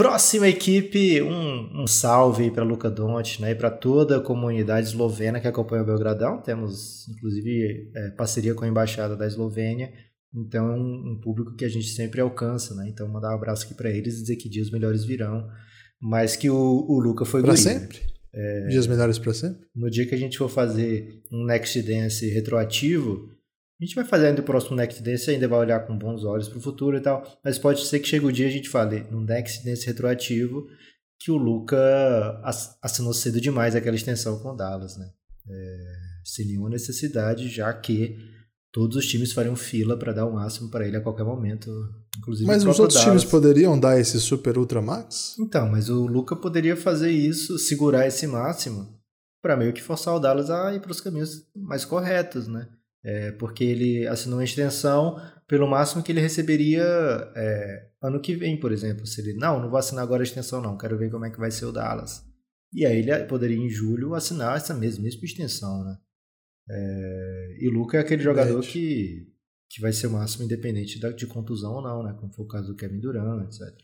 Próxima 0.00 0.48
equipe, 0.48 1.20
um, 1.20 1.82
um 1.82 1.86
salve 1.86 2.50
para 2.50 2.64
Luca 2.64 2.90
Doncic 2.90 3.38
né, 3.38 3.50
e 3.50 3.54
para 3.54 3.70
toda 3.70 4.16
a 4.16 4.20
comunidade 4.20 4.86
eslovena 4.86 5.38
que 5.38 5.46
acompanha 5.46 5.82
o 5.82 5.84
Belgradão. 5.84 6.40
Temos, 6.40 7.06
inclusive, 7.06 7.90
é, 7.94 8.10
parceria 8.12 8.54
com 8.54 8.64
a 8.64 8.68
Embaixada 8.68 9.14
da 9.14 9.26
Eslovênia. 9.26 9.92
Então 10.34 10.72
é 10.72 10.74
um, 10.74 11.12
um 11.12 11.20
público 11.20 11.54
que 11.54 11.66
a 11.66 11.68
gente 11.68 11.88
sempre 11.88 12.18
alcança. 12.18 12.74
Né? 12.76 12.88
Então 12.88 13.06
mandar 13.08 13.32
um 13.32 13.34
abraço 13.34 13.66
aqui 13.66 13.74
para 13.74 13.90
eles 13.90 14.14
e 14.14 14.20
dizer 14.22 14.36
que 14.36 14.48
dias 14.48 14.70
melhores 14.70 15.04
virão. 15.04 15.46
Mas 16.00 16.34
que 16.34 16.48
o, 16.48 16.86
o 16.88 16.98
Luca 16.98 17.26
foi 17.26 17.42
né? 17.42 17.54
sempre? 17.54 18.00
Dias 18.70 18.86
melhores 18.86 19.18
pra 19.18 19.34
sempre? 19.34 19.66
No 19.76 19.90
dia 19.90 20.06
que 20.06 20.14
a 20.14 20.18
gente 20.18 20.38
for 20.38 20.48
fazer 20.48 21.20
um 21.30 21.44
Next 21.44 21.82
Dance 21.82 22.26
retroativo, 22.26 23.28
a 23.80 23.84
gente 23.84 23.94
vai 23.94 24.04
fazer 24.04 24.26
ainda 24.26 24.40
o 24.42 24.44
próximo 24.44 24.76
Next 24.76 25.02
Dance 25.02 25.30
ainda 25.30 25.48
vai 25.48 25.58
olhar 25.58 25.80
com 25.86 25.96
bons 25.96 26.22
olhos 26.24 26.48
para 26.48 26.58
o 26.58 26.62
futuro 26.62 26.96
e 26.96 27.00
tal. 27.00 27.22
Mas 27.42 27.58
pode 27.58 27.84
ser 27.86 27.98
que 28.00 28.08
chegue 28.08 28.26
o 28.26 28.32
dia 28.32 28.46
a 28.46 28.50
gente 28.50 28.68
fale 28.68 29.04
no 29.10 29.20
Next 29.22 29.64
Dance 29.64 29.86
retroativo 29.86 30.66
que 31.18 31.30
o 31.30 31.36
Luca 31.36 31.78
ass- 32.42 32.76
assinou 32.82 33.12
cedo 33.12 33.40
demais 33.40 33.74
aquela 33.74 33.96
extensão 33.96 34.38
com 34.38 34.50
o 34.50 34.56
Dallas, 34.56 34.96
né? 34.96 35.08
É, 35.48 35.78
sem 36.24 36.46
nenhuma 36.46 36.68
necessidade, 36.70 37.48
já 37.48 37.72
que 37.72 38.16
todos 38.72 38.96
os 38.96 39.06
times 39.06 39.32
fariam 39.32 39.56
fila 39.56 39.98
para 39.98 40.12
dar 40.12 40.26
o 40.26 40.32
máximo 40.34 40.70
para 40.70 40.86
ele 40.86 40.96
a 40.96 41.00
qualquer 41.00 41.24
momento, 41.24 41.70
inclusive 42.18 42.46
Mas 42.46 42.64
os 42.64 42.78
outros 42.78 42.98
Dallas. 43.00 43.20
times 43.22 43.30
poderiam 43.30 43.78
dar 43.78 43.98
esse 43.98 44.20
Super 44.20 44.56
Ultra 44.56 44.80
Max? 44.80 45.36
Então, 45.40 45.68
mas 45.68 45.88
o 45.88 46.06
Luca 46.06 46.36
poderia 46.36 46.76
fazer 46.76 47.10
isso, 47.10 47.58
segurar 47.58 48.06
esse 48.06 48.26
máximo, 48.26 48.96
para 49.42 49.56
meio 49.56 49.72
que 49.72 49.82
forçar 49.82 50.14
o 50.14 50.20
Dallas 50.20 50.50
a 50.50 50.72
ir 50.74 50.80
para 50.80 50.92
os 50.92 51.00
caminhos 51.00 51.42
mais 51.56 51.84
corretos, 51.84 52.46
né? 52.46 52.68
É, 53.02 53.32
porque 53.32 53.64
ele 53.64 54.06
assinou 54.06 54.38
uma 54.38 54.44
extensão 54.44 55.16
pelo 55.48 55.66
máximo 55.68 56.02
que 56.02 56.12
ele 56.12 56.20
receberia 56.20 56.82
é, 57.34 57.88
ano 58.02 58.20
que 58.20 58.34
vem, 58.36 58.58
por 58.60 58.72
exemplo. 58.72 59.06
Se 59.06 59.20
ele, 59.20 59.34
não, 59.34 59.58
não 59.60 59.70
vou 59.70 59.78
assinar 59.78 60.04
agora 60.04 60.22
a 60.22 60.24
extensão, 60.24 60.60
não, 60.60 60.76
quero 60.76 60.98
ver 60.98 61.10
como 61.10 61.24
é 61.24 61.30
que 61.30 61.38
vai 61.40 61.50
ser 61.50 61.64
o 61.64 61.72
Dallas. 61.72 62.22
E 62.72 62.84
aí 62.86 62.98
ele 62.98 63.24
poderia, 63.24 63.56
em 63.56 63.68
julho, 63.68 64.14
assinar 64.14 64.56
essa 64.56 64.74
mesma, 64.74 65.02
mesma 65.02 65.24
extensão, 65.24 65.82
né? 65.84 65.96
É, 66.68 67.56
e 67.60 67.68
Luca 67.68 67.96
é 67.96 68.00
aquele 68.00 68.22
jogador 68.22 68.60
que, 68.62 69.26
que 69.68 69.80
vai 69.80 69.92
ser 69.92 70.06
o 70.06 70.10
máximo 70.12 70.44
independente 70.44 71.00
da- 71.00 71.10
de 71.10 71.26
contusão 71.26 71.72
ou 71.74 71.82
não, 71.82 72.02
né? 72.02 72.14
Como 72.20 72.32
foi 72.32 72.44
o 72.44 72.48
caso 72.48 72.68
do 72.68 72.76
Kevin 72.76 73.00
Durant, 73.00 73.44
etc. 73.44 73.76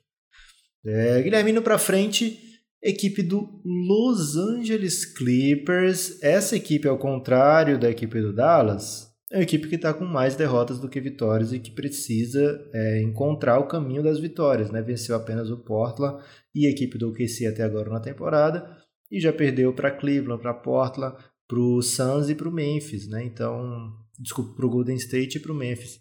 É, 0.84 1.20
Guilherme, 1.22 1.50
indo 1.50 1.62
pra 1.62 1.78
frente, 1.78 2.55
equipe 2.82 3.22
do 3.22 3.60
Los 3.64 4.36
Angeles 4.36 5.04
Clippers. 5.04 6.22
Essa 6.22 6.56
equipe, 6.56 6.86
ao 6.88 6.98
contrário 6.98 7.78
da 7.78 7.90
equipe 7.90 8.20
do 8.20 8.32
Dallas, 8.32 9.12
é 9.30 9.38
uma 9.38 9.42
equipe 9.42 9.68
que 9.68 9.74
está 9.74 9.92
com 9.92 10.04
mais 10.04 10.36
derrotas 10.36 10.78
do 10.78 10.88
que 10.88 11.00
vitórias 11.00 11.52
e 11.52 11.58
que 11.58 11.72
precisa 11.72 12.64
é, 12.72 13.02
encontrar 13.02 13.58
o 13.58 13.66
caminho 13.66 14.02
das 14.02 14.20
vitórias. 14.20 14.70
Né? 14.70 14.80
Venceu 14.82 15.16
apenas 15.16 15.50
o 15.50 15.58
Portland 15.58 16.22
e 16.54 16.66
a 16.66 16.70
equipe 16.70 16.96
do 16.96 17.10
OKC 17.10 17.46
até 17.46 17.62
agora 17.62 17.90
na 17.90 18.00
temporada 18.00 18.76
e 19.10 19.20
já 19.20 19.32
perdeu 19.32 19.72
para 19.72 19.90
Cleveland, 19.90 20.40
para 20.40 20.54
Portland, 20.54 21.16
para 21.48 21.58
o 21.58 21.82
Suns 21.82 22.28
e 22.28 22.34
para 22.34 22.48
o 22.48 22.52
Memphis. 22.52 23.08
Né? 23.08 23.24
Então, 23.24 23.92
desculpa, 24.18 24.54
para 24.54 24.66
o 24.66 24.70
Golden 24.70 24.96
State 24.96 25.38
e 25.38 25.40
para 25.40 25.52
o 25.52 25.56
Memphis. 25.56 26.00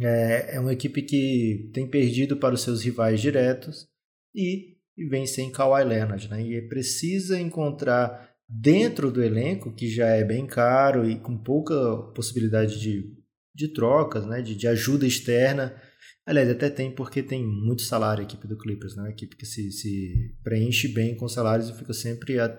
É, 0.00 0.56
é 0.56 0.60
uma 0.60 0.72
equipe 0.72 1.02
que 1.02 1.70
tem 1.72 1.88
perdido 1.88 2.36
para 2.36 2.54
os 2.54 2.60
seus 2.60 2.82
rivais 2.82 3.20
diretos 3.20 3.88
e, 4.34 4.75
e 4.96 5.04
vem 5.06 5.26
sem 5.26 5.50
Kawhi 5.52 5.84
Leonard, 5.84 6.28
né? 6.28 6.42
E 6.42 6.62
precisa 6.68 7.38
encontrar 7.38 8.30
dentro 8.48 9.10
do 9.10 9.22
elenco, 9.22 9.72
que 9.74 9.88
já 9.88 10.06
é 10.08 10.24
bem 10.24 10.46
caro 10.46 11.08
e 11.08 11.18
com 11.18 11.36
pouca 11.36 11.74
possibilidade 12.14 12.80
de, 12.80 13.12
de 13.54 13.68
trocas, 13.68 14.26
né? 14.26 14.40
De, 14.40 14.54
de 14.54 14.66
ajuda 14.68 15.06
externa. 15.06 15.74
Aliás, 16.24 16.48
até 16.48 16.70
tem 16.70 16.90
porque 16.94 17.22
tem 17.22 17.44
muito 17.46 17.82
salário 17.82 18.22
a 18.22 18.24
equipe 18.24 18.46
do 18.48 18.56
Clippers, 18.58 18.96
né? 18.96 19.02
Uma 19.02 19.10
equipe 19.10 19.36
que 19.36 19.46
se, 19.46 19.70
se 19.70 20.34
preenche 20.42 20.88
bem 20.88 21.14
com 21.16 21.28
salários 21.28 21.68
e 21.68 21.76
fica 21.76 21.92
sempre 21.92 22.38
a- 22.38 22.56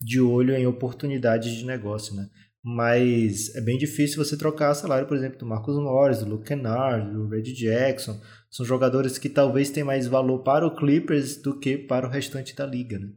de 0.00 0.20
olho 0.20 0.54
em 0.54 0.66
oportunidades 0.66 1.52
de 1.52 1.64
negócio, 1.66 2.14
né? 2.14 2.26
Mas 2.62 3.54
é 3.54 3.60
bem 3.60 3.78
difícil 3.78 4.22
você 4.22 4.36
trocar 4.36 4.74
salário, 4.74 5.06
por 5.06 5.16
exemplo, 5.16 5.38
do 5.38 5.46
Marcus 5.46 5.76
Morris, 5.76 6.18
do 6.18 6.28
Luke 6.28 6.46
Kennard, 6.46 7.10
do 7.10 7.26
Reggie 7.26 7.54
Jackson. 7.54 8.20
São 8.50 8.66
jogadores 8.66 9.16
que 9.16 9.28
talvez 9.28 9.70
tenham 9.70 9.86
mais 9.86 10.06
valor 10.06 10.40
para 10.42 10.66
o 10.66 10.76
Clippers 10.76 11.36
do 11.36 11.58
que 11.58 11.78
para 11.78 12.06
o 12.06 12.10
restante 12.10 12.54
da 12.54 12.66
liga, 12.66 12.98
né? 12.98 13.08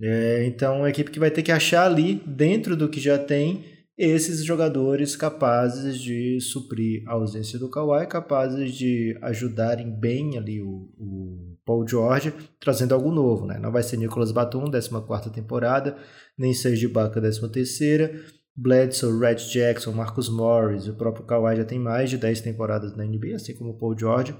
É, 0.00 0.44
então, 0.46 0.76
é 0.76 0.78
uma 0.78 0.90
equipe 0.90 1.10
que 1.10 1.20
vai 1.20 1.30
ter 1.30 1.42
que 1.42 1.52
achar 1.52 1.86
ali, 1.86 2.20
dentro 2.26 2.76
do 2.76 2.88
que 2.88 3.00
já 3.00 3.18
tem, 3.18 3.64
esses 3.96 4.44
jogadores 4.44 5.14
capazes 5.14 6.00
de 6.00 6.40
suprir 6.40 7.04
a 7.06 7.12
ausência 7.12 7.58
do 7.58 7.70
Kawhi, 7.70 8.06
capazes 8.06 8.72
de 8.72 9.16
ajudarem 9.22 9.90
bem 9.90 10.36
ali 10.36 10.60
o, 10.60 10.90
o 10.98 11.56
Paul 11.64 11.86
George, 11.86 12.32
trazendo 12.58 12.94
algo 12.94 13.12
novo, 13.12 13.46
né? 13.46 13.58
Não 13.58 13.70
vai 13.70 13.82
ser 13.82 13.96
Nicolas 13.96 14.32
Batum, 14.32 14.64
14ª 14.64 15.30
temporada, 15.30 15.96
nem 16.36 16.52
Serge 16.52 16.86
Ibaka, 16.86 17.20
13ª. 17.20 18.41
Bledsoe, 18.54 19.18
Red 19.18 19.36
Jackson, 19.36 19.92
Marcus 19.92 20.28
Morris, 20.28 20.86
o 20.86 20.94
próprio 20.94 21.24
Kawhi 21.24 21.56
já 21.56 21.64
tem 21.64 21.78
mais 21.78 22.10
de 22.10 22.18
10 22.18 22.40
temporadas 22.42 22.94
na 22.96 23.04
NBA, 23.04 23.36
assim 23.36 23.54
como 23.54 23.70
o 23.70 23.78
Paul 23.78 23.98
George. 23.98 24.34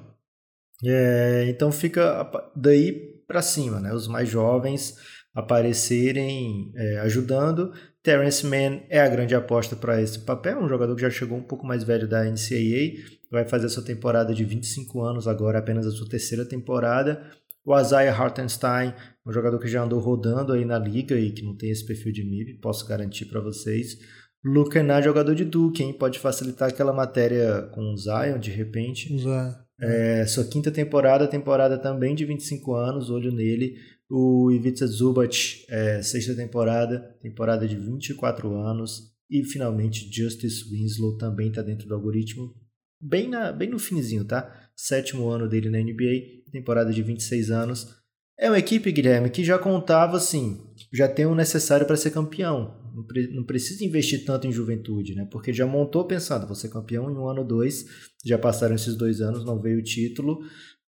É, 0.84 1.46
então 1.48 1.70
fica 1.70 2.30
daí 2.54 2.92
para 3.26 3.40
cima, 3.40 3.80
né? 3.80 3.92
Os 3.92 4.08
mais 4.08 4.28
jovens 4.28 4.96
aparecerem 5.34 6.72
é, 6.76 6.98
ajudando. 7.00 7.72
Terrence 8.02 8.44
Mann 8.44 8.82
é 8.90 9.00
a 9.00 9.08
grande 9.08 9.34
aposta 9.34 9.76
para 9.76 10.00
esse 10.02 10.18
papel, 10.20 10.58
um 10.58 10.68
jogador 10.68 10.94
que 10.94 11.02
já 11.02 11.10
chegou 11.10 11.38
um 11.38 11.42
pouco 11.42 11.64
mais 11.64 11.84
velho 11.84 12.08
da 12.08 12.24
NCAA, 12.24 13.00
vai 13.30 13.46
fazer 13.46 13.66
a 13.66 13.68
sua 13.68 13.84
temporada 13.84 14.34
de 14.34 14.44
25 14.44 15.00
anos 15.02 15.28
agora, 15.28 15.58
apenas 15.58 15.86
a 15.86 15.90
sua 15.90 16.08
terceira 16.08 16.44
temporada. 16.44 17.22
O 17.64 17.78
Isaiah 17.78 18.12
Hartenstein, 18.12 18.92
um 19.26 19.32
jogador 19.32 19.58
que 19.58 19.68
já 19.68 19.82
andou 19.82 20.00
rodando 20.00 20.52
aí 20.52 20.64
na 20.64 20.78
liga 20.78 21.18
e 21.18 21.30
que 21.30 21.42
não 21.42 21.56
tem 21.56 21.70
esse 21.70 21.86
perfil 21.86 22.12
de 22.12 22.24
MIB, 22.24 22.54
posso 22.60 22.86
garantir 22.86 23.26
para 23.26 23.40
vocês. 23.40 23.98
Luke 24.44 24.70
Kennard, 24.70 25.04
jogador 25.04 25.34
de 25.34 25.44
Duke, 25.44 25.82
hein? 25.82 25.92
pode 25.92 26.18
facilitar 26.18 26.68
aquela 26.68 26.92
matéria 26.92 27.62
com 27.72 27.92
o 27.92 27.96
Zion 27.96 28.38
de 28.40 28.50
repente. 28.50 29.16
Já. 29.18 29.64
É, 29.80 30.26
sua 30.26 30.44
quinta 30.44 30.70
temporada, 30.70 31.26
temporada 31.28 31.78
também 31.78 32.14
de 32.14 32.24
25 32.24 32.74
anos, 32.74 33.10
olho 33.10 33.32
nele. 33.32 33.76
O 34.10 34.50
Ivica 34.50 34.86
Zubac, 34.86 35.64
é, 35.68 36.02
sexta 36.02 36.34
temporada, 36.34 37.00
temporada 37.20 37.66
de 37.66 37.76
24 37.76 38.54
anos. 38.54 39.12
E 39.30 39.42
finalmente 39.44 40.10
Justice 40.12 40.68
Winslow 40.68 41.16
também 41.16 41.48
está 41.48 41.62
dentro 41.62 41.88
do 41.88 41.94
algoritmo, 41.94 42.54
bem, 43.00 43.28
na, 43.28 43.50
bem 43.50 43.70
no 43.70 43.78
finzinho, 43.78 44.24
tá? 44.24 44.68
Sétimo 44.76 45.28
ano 45.30 45.48
dele 45.48 45.70
na 45.70 45.78
NBA, 45.78 46.50
temporada 46.52 46.92
de 46.92 47.02
26 47.02 47.50
anos. 47.50 48.01
É 48.42 48.48
uma 48.48 48.58
equipe, 48.58 48.90
Guilherme, 48.90 49.30
que 49.30 49.44
já 49.44 49.56
contava 49.56 50.16
assim, 50.16 50.60
já 50.92 51.06
tem 51.06 51.24
o 51.24 51.32
necessário 51.32 51.86
para 51.86 51.96
ser 51.96 52.10
campeão. 52.10 52.74
Não, 52.92 53.04
pre 53.04 53.32
não, 53.32 53.44
precisa 53.44 53.84
investir 53.84 54.24
tanto 54.24 54.48
em 54.48 54.52
juventude, 54.52 55.14
né? 55.14 55.28
Porque 55.30 55.52
já 55.52 55.64
montou 55.64 56.04
pensando, 56.04 56.44
vou 56.44 56.56
ser 56.56 56.68
campeão 56.68 57.08
em 57.08 57.14
um 57.14 57.28
ano, 57.28 57.44
dois. 57.44 57.86
Já 58.24 58.36
passaram 58.36 58.74
esses 58.74 58.96
dois 58.96 59.20
anos, 59.20 59.44
não 59.44 59.60
veio 59.60 59.78
o 59.78 59.82
título. 59.82 60.40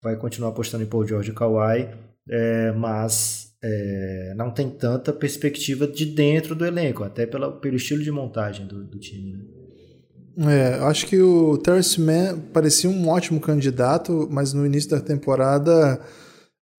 Vai 0.02 0.18
continuar 0.18 0.50
apostando 0.50 0.84
em 0.84 0.88
Paul 0.88 1.06
George 1.06 1.30
e 1.30 1.34
Kawhi, 1.36 1.90
é, 2.28 2.72
mas 2.72 3.54
é, 3.64 4.34
não 4.36 4.50
tem 4.50 4.72
tanta 4.72 5.14
perspectiva 5.14 5.86
de 5.86 6.08
dentro 6.08 6.56
do 6.56 6.66
elenco, 6.66 7.04
até 7.04 7.28
pela, 7.28 7.52
pelo 7.52 7.76
estilo 7.76 8.02
de 8.02 8.10
montagem 8.10 8.66
do, 8.66 8.84
do 8.84 8.98
time. 8.98 9.32
Né? 10.36 10.60
É, 10.60 10.74
acho 10.86 11.06
que 11.06 11.22
o 11.22 11.56
Terrence 11.60 12.02
Mann 12.02 12.40
parecia 12.52 12.90
um 12.90 13.08
ótimo 13.10 13.40
candidato, 13.40 14.28
mas 14.32 14.54
no 14.54 14.66
início 14.66 14.90
da 14.90 15.00
temporada 15.00 16.02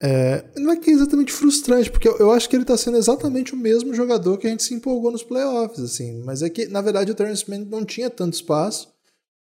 é, 0.07 0.45
não 0.59 0.71
é 0.71 0.77
que 0.77 0.91
é 0.91 0.93
exatamente 0.93 1.33
frustrante, 1.33 1.91
porque 1.91 2.07
eu, 2.07 2.19
eu 2.19 2.31
acho 2.31 2.47
que 2.47 2.55
ele 2.55 2.63
está 2.63 2.77
sendo 2.77 2.99
exatamente 2.99 3.55
o 3.55 3.57
mesmo 3.57 3.95
jogador 3.95 4.37
que 4.37 4.47
a 4.47 4.51
gente 4.51 4.63
se 4.63 4.75
empolgou 4.75 5.11
nos 5.11 5.23
playoffs, 5.23 5.83
assim. 5.83 6.21
Mas 6.23 6.43
é 6.43 6.51
que, 6.51 6.67
na 6.67 6.83
verdade, 6.83 7.11
o 7.11 7.15
Terrence 7.15 7.49
Mann 7.49 7.65
não 7.65 7.87
tinha 7.87 8.11
tanto 8.11 8.35
espaço. 8.35 8.93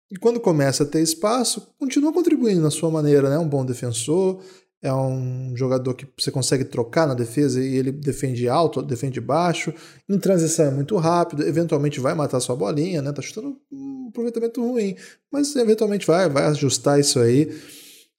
E 0.10 0.16
quando 0.16 0.40
começa 0.40 0.84
a 0.84 0.86
ter 0.86 1.02
espaço, 1.02 1.68
continua 1.78 2.14
contribuindo 2.14 2.62
na 2.62 2.72
sua 2.72 2.90
maneira, 2.90 3.30
né? 3.30 3.38
Um 3.38 3.48
bom 3.48 3.66
defensor, 3.66 4.42
é 4.82 4.94
um 4.94 5.52
jogador 5.54 5.96
que 5.96 6.08
você 6.18 6.32
consegue 6.32 6.64
trocar 6.64 7.08
na 7.08 7.14
defesa 7.14 7.62
e 7.62 7.76
ele 7.76 7.92
defende 7.92 8.48
alto, 8.48 8.82
defende 8.82 9.20
baixo. 9.20 9.74
Em 10.08 10.18
transição 10.18 10.68
é 10.68 10.72
muito 10.72 10.96
rápido, 10.96 11.44
eventualmente 11.44 12.00
vai 12.00 12.14
matar 12.14 12.40
sua 12.40 12.56
bolinha, 12.56 13.02
né? 13.02 13.12
Tá 13.12 13.22
chutando 13.22 13.58
um 13.70 14.08
aproveitamento 14.08 14.66
ruim, 14.66 14.96
mas 15.30 15.54
eventualmente 15.58 16.08
vai, 16.08 16.30
vai 16.30 16.46
ajustar 16.46 17.02
isso 17.02 17.20
aí. 17.20 17.52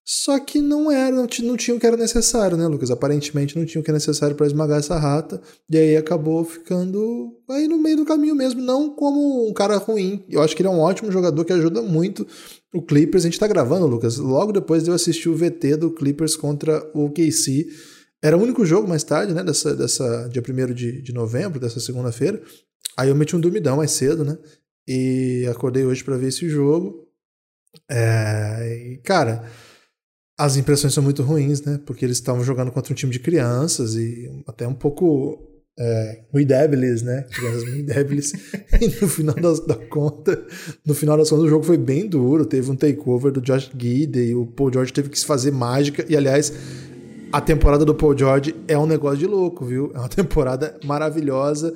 Só 0.07 0.39
que 0.39 0.61
não 0.61 0.91
era, 0.91 1.17
não, 1.17 1.27
não 1.45 1.57
tinha 1.57 1.75
o 1.75 1.81
que 1.81 1.87
era 1.87 1.97
necessário, 1.97 2.59
né, 2.59 2.67
Lucas? 2.67 2.91
Aparentemente 2.91 3.57
não 3.57 3.65
tinha 3.65 3.81
o 3.81 3.85
que 3.85 3.91
era 3.91 3.97
necessário 3.97 4.37
para 4.37 4.47
esmagar 4.47 4.79
essa 4.79 4.99
rata. 4.99 5.41
E 5.71 5.79
aí 5.79 5.97
acabou 5.97 6.45
ficando 6.45 7.35
aí 7.49 7.67
no 7.67 7.79
meio 7.79 7.97
do 7.97 8.05
caminho 8.05 8.35
mesmo, 8.35 8.61
não 8.61 8.95
como 8.95 9.49
um 9.49 9.53
cara 9.55 9.79
ruim. 9.79 10.23
Eu 10.29 10.43
acho 10.43 10.55
que 10.55 10.61
ele 10.61 10.69
é 10.69 10.71
um 10.71 10.81
ótimo 10.81 11.11
jogador 11.11 11.43
que 11.43 11.55
ajuda 11.55 11.81
muito 11.81 12.27
o 12.75 12.83
Clippers. 12.83 13.25
A 13.25 13.29
gente 13.29 13.41
tá 13.41 13.47
gravando, 13.47 13.87
Lucas, 13.87 14.19
logo 14.19 14.53
depois 14.53 14.85
de 14.85 14.91
eu 14.91 14.95
assistir 14.95 15.31
o 15.31 15.35
VT 15.35 15.77
do 15.79 15.91
Clippers 15.91 16.37
contra 16.37 16.87
o 16.93 17.09
KC. 17.11 17.67
Era 18.23 18.37
o 18.37 18.43
único 18.43 18.67
jogo 18.67 18.87
mais 18.87 19.05
tarde, 19.05 19.33
né? 19.33 19.43
Dessa, 19.43 19.75
dessa 19.75 20.29
dia 20.29 20.43
1 20.47 20.75
de, 20.75 21.01
de 21.01 21.15
novembro, 21.15 21.59
dessa 21.59 21.81
segunda-feira. 21.81 22.43
Aí 22.95 23.09
eu 23.09 23.17
meti 23.17 23.35
um 23.35 23.41
dormidão 23.41 23.79
mais 23.79 23.93
cedo, 23.93 24.23
né? 24.23 24.37
E 24.87 25.47
acordei 25.51 25.87
hoje 25.87 26.05
para 26.05 26.19
ver 26.19 26.29
esse 26.29 26.47
jogo. 26.47 27.09
É, 27.91 28.93
e, 28.93 28.99
cara 28.99 29.51
as 30.39 30.57
impressões 30.57 30.93
são 30.93 31.03
muito 31.03 31.23
ruins, 31.23 31.63
né? 31.63 31.81
Porque 31.87 32.05
eles 32.05 32.17
estavam 32.17 32.43
jogando 32.43 32.73
contra 32.73 32.93
um 32.93 32.97
time 32.97 33.13
de 33.13 33.21
crianças 33.21 33.95
e 33.95 34.31
até 34.47 34.67
um 34.67 34.75
pouco 34.75 35.39
é, 35.79 36.25
muito 36.33 36.49
débiles, 36.49 37.03
né? 37.03 37.25
Crianças 37.31 37.65
muito 37.65 37.87
débiles. 37.87 38.33
e 38.81 38.87
no 39.01 39.09
final 39.09 39.35
das, 39.35 39.61
da 39.61 39.77
conta, 39.77 40.45
no 40.85 40.95
final 40.95 41.17
das 41.17 41.31
contas, 41.31 41.45
o 41.45 41.49
jogo 41.49 41.65
foi 41.65 41.79
bem 41.79 42.09
duro. 42.09 42.45
Teve 42.47 42.71
um 42.71 42.77
takeover 42.77 43.31
do 43.31 43.41
Josh 43.41 43.71
Gidey, 43.77 44.35
o 44.35 44.47
Paul 44.47 44.73
George 44.73 44.93
teve 44.93 45.09
que 45.09 45.19
se 45.19 45.25
fazer 45.27 45.53
mágica. 45.53 46.05
E 46.09 46.17
aliás, 46.17 46.53
a 47.33 47.41
temporada 47.41 47.85
do 47.85 47.95
Paul 47.95 48.17
George 48.17 48.57
é 48.67 48.77
um 48.77 48.87
negócio 48.87 49.19
de 49.19 49.27
louco, 49.27 49.65
viu? 49.65 49.93
É 49.95 49.99
uma 49.99 50.09
temporada 50.11 50.79
maravilhosa. 50.85 51.75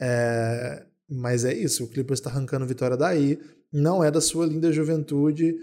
É... 0.00 0.82
Mas 1.10 1.44
é 1.44 1.54
isso, 1.54 1.84
o 1.84 1.88
Clippers 1.88 2.20
está 2.20 2.28
arrancando 2.28 2.66
vitória 2.66 2.96
daí. 2.96 3.38
Não 3.72 4.04
é 4.04 4.10
da 4.10 4.20
sua 4.20 4.46
linda 4.46 4.70
juventude 4.70 5.54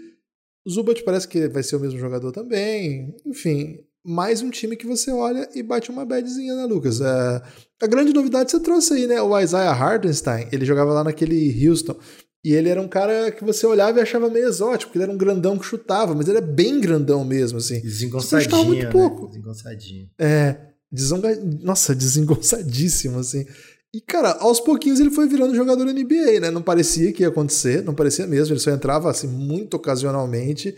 o 0.66 0.70
Zubat 0.70 1.02
parece 1.04 1.28
que 1.28 1.46
vai 1.46 1.62
ser 1.62 1.76
o 1.76 1.80
mesmo 1.80 1.98
jogador 1.98 2.32
também. 2.32 3.14
Enfim, 3.24 3.78
mais 4.04 4.42
um 4.42 4.50
time 4.50 4.76
que 4.76 4.86
você 4.86 5.12
olha 5.12 5.48
e 5.54 5.62
bate 5.62 5.90
uma 5.90 6.04
badzinha, 6.04 6.56
né, 6.56 6.64
Lucas? 6.64 7.00
É, 7.00 7.42
a 7.80 7.86
grande 7.86 8.12
novidade 8.12 8.50
você 8.50 8.58
trouxe 8.58 8.94
aí, 8.94 9.06
né? 9.06 9.22
O 9.22 9.38
Isaiah 9.38 9.72
Hartenstein, 9.72 10.48
ele 10.50 10.64
jogava 10.64 10.92
lá 10.92 11.04
naquele 11.04 11.68
Houston. 11.68 11.96
E 12.44 12.52
ele 12.52 12.68
era 12.68 12.80
um 12.80 12.88
cara 12.88 13.30
que 13.30 13.44
você 13.44 13.66
olhava 13.66 13.98
e 13.98 14.02
achava 14.02 14.28
meio 14.28 14.48
exótico, 14.48 14.90
porque 14.90 14.98
ele 14.98 15.04
era 15.04 15.12
um 15.12 15.18
grandão 15.18 15.56
que 15.56 15.64
chutava, 15.64 16.14
mas 16.14 16.28
ele 16.28 16.38
é 16.38 16.42
bem 16.42 16.80
grandão 16.80 17.24
mesmo, 17.24 17.58
assim. 17.58 17.80
Desengonçadinho, 17.80 18.64
muito 18.64 18.84
né? 18.84 18.90
pouco. 18.90 19.28
Desengonçadinho. 19.28 20.08
É, 20.18 20.56
desenga... 20.90 21.36
nossa, 21.62 21.94
desengonçadíssimo, 21.96 23.20
assim. 23.20 23.46
E, 23.94 24.00
cara, 24.00 24.32
aos 24.40 24.60
pouquinhos 24.60 25.00
ele 25.00 25.10
foi 25.10 25.26
virando 25.26 25.54
jogador 25.54 25.86
NBA, 25.86 26.40
né? 26.40 26.50
Não 26.50 26.62
parecia 26.62 27.12
que 27.12 27.22
ia 27.22 27.28
acontecer, 27.28 27.82
não 27.82 27.94
parecia 27.94 28.26
mesmo, 28.26 28.52
ele 28.52 28.60
só 28.60 28.70
entrava 28.70 29.10
assim 29.10 29.26
muito 29.26 29.74
ocasionalmente. 29.74 30.74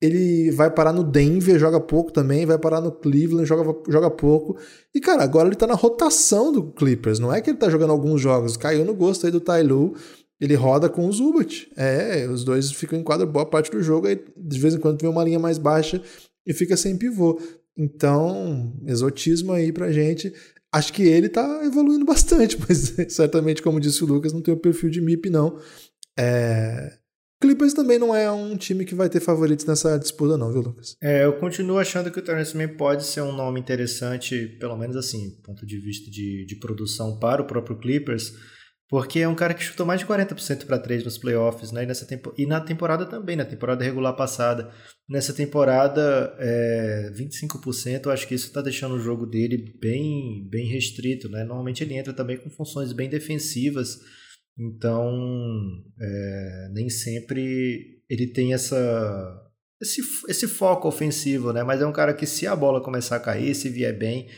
Ele 0.00 0.50
vai 0.50 0.68
parar 0.68 0.92
no 0.92 1.04
Denver, 1.04 1.58
joga 1.58 1.80
pouco 1.80 2.10
também, 2.12 2.44
vai 2.44 2.58
parar 2.58 2.80
no 2.80 2.90
Cleveland, 2.90 3.46
joga, 3.46 3.78
joga 3.88 4.10
pouco. 4.10 4.58
E, 4.92 5.00
cara, 5.00 5.22
agora 5.22 5.48
ele 5.48 5.54
tá 5.54 5.66
na 5.66 5.74
rotação 5.74 6.50
do 6.52 6.72
Clippers, 6.72 7.20
não 7.20 7.32
é 7.32 7.40
que 7.40 7.50
ele 7.50 7.58
tá 7.58 7.70
jogando 7.70 7.90
alguns 7.90 8.20
jogos, 8.20 8.56
caiu 8.56 8.84
no 8.84 8.94
gosto 8.94 9.26
aí 9.26 9.32
do 9.32 9.40
Tyloo, 9.40 9.94
ele 10.40 10.56
roda 10.56 10.88
com 10.88 11.06
o 11.06 11.12
Zubat. 11.12 11.70
É, 11.76 12.26
os 12.28 12.42
dois 12.42 12.72
ficam 12.72 12.98
em 12.98 13.04
quadra 13.04 13.24
boa 13.24 13.46
parte 13.46 13.70
do 13.70 13.80
jogo, 13.80 14.08
aí 14.08 14.20
de 14.36 14.58
vez 14.58 14.74
em 14.74 14.78
quando 14.78 15.00
vem 15.00 15.08
uma 15.08 15.22
linha 15.22 15.38
mais 15.38 15.56
baixa 15.56 16.02
e 16.44 16.52
fica 16.52 16.76
sem 16.76 16.96
pivô. 16.96 17.40
Então, 17.76 18.72
exotismo 18.84 19.52
aí 19.52 19.70
pra 19.72 19.92
gente. 19.92 20.32
Acho 20.72 20.92
que 20.92 21.02
ele 21.02 21.28
tá 21.28 21.64
evoluindo 21.64 22.04
bastante, 22.04 22.56
mas 22.66 22.94
certamente, 23.08 23.62
como 23.62 23.80
disse 23.80 24.02
o 24.02 24.06
Lucas, 24.06 24.32
não 24.32 24.40
tem 24.40 24.54
o 24.54 24.60
perfil 24.60 24.88
de 24.90 25.00
MIP, 25.00 25.28
não. 25.28 25.58
É... 26.18 26.98
Clippers 27.40 27.74
também 27.74 27.98
não 27.98 28.14
é 28.14 28.30
um 28.30 28.56
time 28.56 28.84
que 28.84 28.94
vai 28.94 29.08
ter 29.08 29.18
favoritos 29.18 29.66
nessa 29.66 29.98
disputa, 29.98 30.38
não, 30.38 30.52
viu, 30.52 30.62
Lucas? 30.62 30.96
É, 31.02 31.24
eu 31.24 31.32
continuo 31.34 31.76
achando 31.76 32.08
que 32.08 32.20
o 32.20 32.22
Terence 32.22 32.56
Mann 32.56 32.76
pode 32.76 33.04
ser 33.04 33.20
um 33.20 33.32
nome 33.32 33.58
interessante, 33.58 34.46
pelo 34.60 34.76
menos 34.76 34.94
assim, 34.94 35.40
ponto 35.42 35.66
de 35.66 35.76
vista 35.78 36.08
de, 36.08 36.46
de 36.46 36.56
produção 36.56 37.18
para 37.18 37.42
o 37.42 37.46
próprio 37.46 37.76
Clippers 37.76 38.32
porque 38.92 39.20
é 39.20 39.26
um 39.26 39.34
cara 39.34 39.54
que 39.54 39.64
chutou 39.64 39.86
mais 39.86 40.00
de 40.00 40.06
40% 40.06 40.66
para 40.66 40.78
3 40.78 41.02
nos 41.02 41.16
playoffs, 41.16 41.72
né? 41.72 41.82
E, 41.82 41.86
nessa 41.86 42.04
tempo... 42.04 42.34
e 42.36 42.44
na 42.44 42.60
temporada 42.60 43.06
também, 43.06 43.34
na 43.34 43.44
temporada 43.46 43.82
regular 43.82 44.14
passada. 44.14 44.70
Nessa 45.08 45.32
temporada, 45.32 46.36
é... 46.38 47.10
25%, 47.16 48.04
eu 48.04 48.12
acho 48.12 48.28
que 48.28 48.34
isso 48.34 48.48
está 48.48 48.60
deixando 48.60 48.94
o 48.94 49.00
jogo 49.00 49.24
dele 49.24 49.78
bem, 49.80 50.46
bem 50.50 50.66
restrito, 50.66 51.26
né? 51.30 51.42
Normalmente 51.42 51.82
ele 51.82 51.94
entra 51.94 52.12
também 52.12 52.36
com 52.36 52.50
funções 52.50 52.92
bem 52.92 53.08
defensivas, 53.08 53.98
então 54.58 55.10
é... 55.98 56.68
nem 56.74 56.90
sempre 56.90 58.02
ele 58.10 58.26
tem 58.26 58.52
essa 58.52 58.76
esse, 59.80 60.02
esse 60.28 60.46
foco 60.46 60.86
ofensivo, 60.86 61.50
né? 61.50 61.62
Mas 61.62 61.80
é 61.80 61.86
um 61.86 61.94
cara 61.94 62.12
que 62.12 62.26
se 62.26 62.46
a 62.46 62.54
bola 62.54 62.84
começar 62.84 63.16
a 63.16 63.20
cair, 63.20 63.54
se 63.54 63.70
vier 63.70 63.96
bem, 63.98 64.28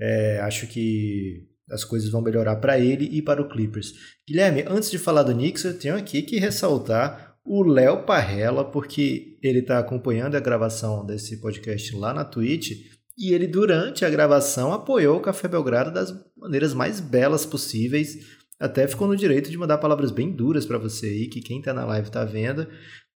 é... 0.00 0.40
acho 0.40 0.66
que 0.66 1.47
as 1.70 1.84
coisas 1.84 2.10
vão 2.10 2.22
melhorar 2.22 2.56
para 2.56 2.78
ele 2.78 3.04
e 3.04 3.22
para 3.22 3.42
o 3.42 3.48
Clippers. 3.48 3.92
Guilherme, 4.26 4.64
antes 4.68 4.90
de 4.90 4.98
falar 4.98 5.22
do 5.22 5.34
Knicks, 5.34 5.64
eu 5.64 5.78
tenho 5.78 5.96
aqui 5.96 6.22
que 6.22 6.38
ressaltar 6.38 7.36
o 7.44 7.62
Léo 7.62 8.04
Parrella, 8.04 8.64
porque 8.64 9.38
ele 9.42 9.60
está 9.60 9.78
acompanhando 9.78 10.36
a 10.36 10.40
gravação 10.40 11.04
desse 11.04 11.40
podcast 11.40 11.96
lá 11.96 12.12
na 12.12 12.24
Twitch 12.24 12.72
e 13.18 13.32
ele, 13.32 13.48
durante 13.48 14.04
a 14.04 14.10
gravação, 14.10 14.72
apoiou 14.72 15.16
o 15.16 15.20
Café 15.20 15.48
Belgrado 15.48 15.90
das 15.90 16.14
maneiras 16.36 16.72
mais 16.72 17.00
belas 17.00 17.44
possíveis. 17.44 18.16
Até 18.60 18.86
ficou 18.86 19.08
no 19.08 19.16
direito 19.16 19.50
de 19.50 19.58
mandar 19.58 19.78
palavras 19.78 20.12
bem 20.12 20.30
duras 20.30 20.64
para 20.64 20.78
você 20.78 21.06
aí, 21.06 21.26
que 21.26 21.40
quem 21.40 21.58
está 21.58 21.74
na 21.74 21.84
live 21.84 22.06
está 22.06 22.24
vendo. 22.24 22.68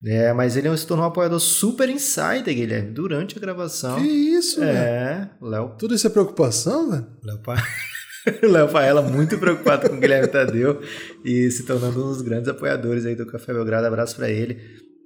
É, 0.05 0.33
mas 0.33 0.57
ele 0.57 0.77
se 0.77 0.87
tornou 0.87 1.07
um 1.07 1.09
apoiador 1.09 1.39
super 1.39 1.89
insider, 1.89 2.53
Guilherme, 2.53 2.91
durante 2.91 3.37
a 3.39 3.41
gravação. 3.41 4.01
Que 4.01 4.09
isso, 4.09 4.61
É, 4.63 5.31
Léo. 5.41 5.77
Tudo 5.79 5.95
isso 5.95 6.09
é 6.09 6.11
preocupação, 6.11 6.91
velho? 6.91 7.07
Léo 7.23 7.39
Parrella. 7.39 7.92
Léo 8.43 8.69
Faela 8.69 9.03
muito 9.03 9.39
preocupado 9.39 9.89
com 9.89 9.97
o 9.97 10.01
Guilherme 10.01 10.29
Tadeu 10.29 10.81
e 11.25 11.51
se 11.51 11.65
tornando 11.65 12.05
um 12.05 12.09
dos 12.09 12.23
grandes 12.23 12.49
apoiadores 12.49 13.05
aí 13.05 13.15
do 13.15 13.27
Café 13.27 13.53
Belgrado. 13.53 13.87
Abraço 13.87 14.17
para 14.17 14.31
ele. 14.31 14.59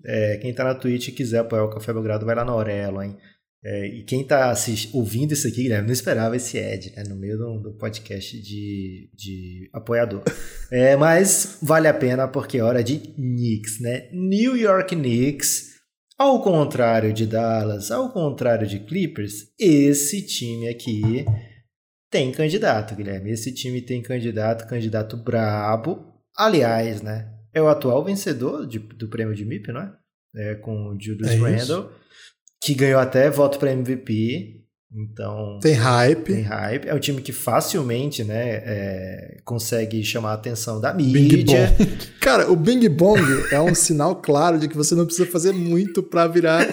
É, 0.05 0.37
quem 0.37 0.55
tá 0.55 0.65
na 0.65 0.75
Twitch 0.75 1.09
e 1.09 1.13
quiser 1.13 1.39
apoiar 1.39 1.65
o 1.65 1.71
Café 1.71 1.93
Belgrado, 1.93 2.27
vai 2.27 2.35
lá 2.35 2.45
na 2.45 2.53
Aurelo, 2.53 3.03
hein? 3.03 3.17
É, 3.65 3.87
e 3.87 4.05
quem 4.05 4.25
tá 4.25 4.55
ouvindo 4.93 5.33
isso 5.33 5.49
aqui, 5.49 5.63
Guilherme, 5.63 5.87
não 5.87 5.93
esperava 5.93 6.37
esse 6.37 6.57
Ed, 6.57 6.93
né? 6.95 7.03
No 7.09 7.17
meio 7.17 7.37
do, 7.37 7.59
do 7.59 7.73
podcast 7.77 8.41
de, 8.41 9.11
de 9.13 9.69
apoiador. 9.73 10.23
É, 10.71 10.95
mas 10.95 11.59
vale 11.61 11.89
a 11.89 11.95
pena 11.95 12.29
porque 12.29 12.59
é 12.59 12.63
hora 12.63 12.85
de 12.85 12.99
Knicks, 12.99 13.81
né? 13.81 14.09
New 14.13 14.57
York 14.57 14.95
Knicks. 14.95 15.75
Ao 16.19 16.41
contrário 16.41 17.13
de 17.13 17.27
Dallas, 17.27 17.91
ao 17.91 18.11
contrário 18.11 18.67
de 18.67 18.79
Clippers, 18.79 19.49
esse 19.59 20.23
time 20.23 20.69
aqui 20.69 21.27
tem 22.17 22.33
candidato, 22.33 22.95
Guilherme. 22.95 23.31
Esse 23.31 23.53
time 23.53 23.83
tem 23.83 24.01
candidato, 24.01 24.67
candidato 24.67 25.19
brabo. 25.19 26.15
Aliás, 26.35 27.03
né? 27.03 27.31
É 27.53 27.61
o 27.61 27.69
atual 27.69 28.03
vencedor 28.03 28.67
de, 28.67 28.79
do 28.79 29.09
prêmio 29.09 29.35
de 29.35 29.45
MIP, 29.45 29.71
não 29.71 29.83
é? 29.83 29.93
é 30.35 30.55
com 30.55 30.95
o 30.95 30.99
Julius 30.99 31.31
é 31.31 31.37
Randle, 31.37 31.93
que 32.59 32.75
ganhou 32.75 33.01
até 33.01 33.29
voto 33.29 33.59
para 33.59 33.73
MVP. 33.73 34.65
Então. 34.97 35.59
Tem 35.61 35.75
hype. 35.75 36.33
Tem 36.33 36.43
hype. 36.43 36.89
É 36.89 36.95
um 36.95 36.99
time 36.99 37.21
que 37.21 37.33
facilmente, 37.33 38.25
né, 38.25 38.63
é, 38.65 39.39
consegue 39.45 40.03
chamar 40.03 40.31
a 40.31 40.35
atenção 40.35 40.81
da 40.81 40.95
mídia. 40.95 41.21
Bing 41.21 41.45
Bong. 41.45 41.99
Cara, 42.21 42.51
o 42.51 42.57
Bing 42.57 42.89
Bong 42.89 43.21
é 43.53 43.61
um 43.61 43.75
sinal 43.75 44.17
claro 44.17 44.59
de 44.59 44.69
que 44.69 44.77
você 44.77 44.95
não 44.95 45.05
precisa 45.05 45.29
fazer 45.29 45.53
muito 45.53 46.03
para 46.03 46.27
virar 46.27 46.67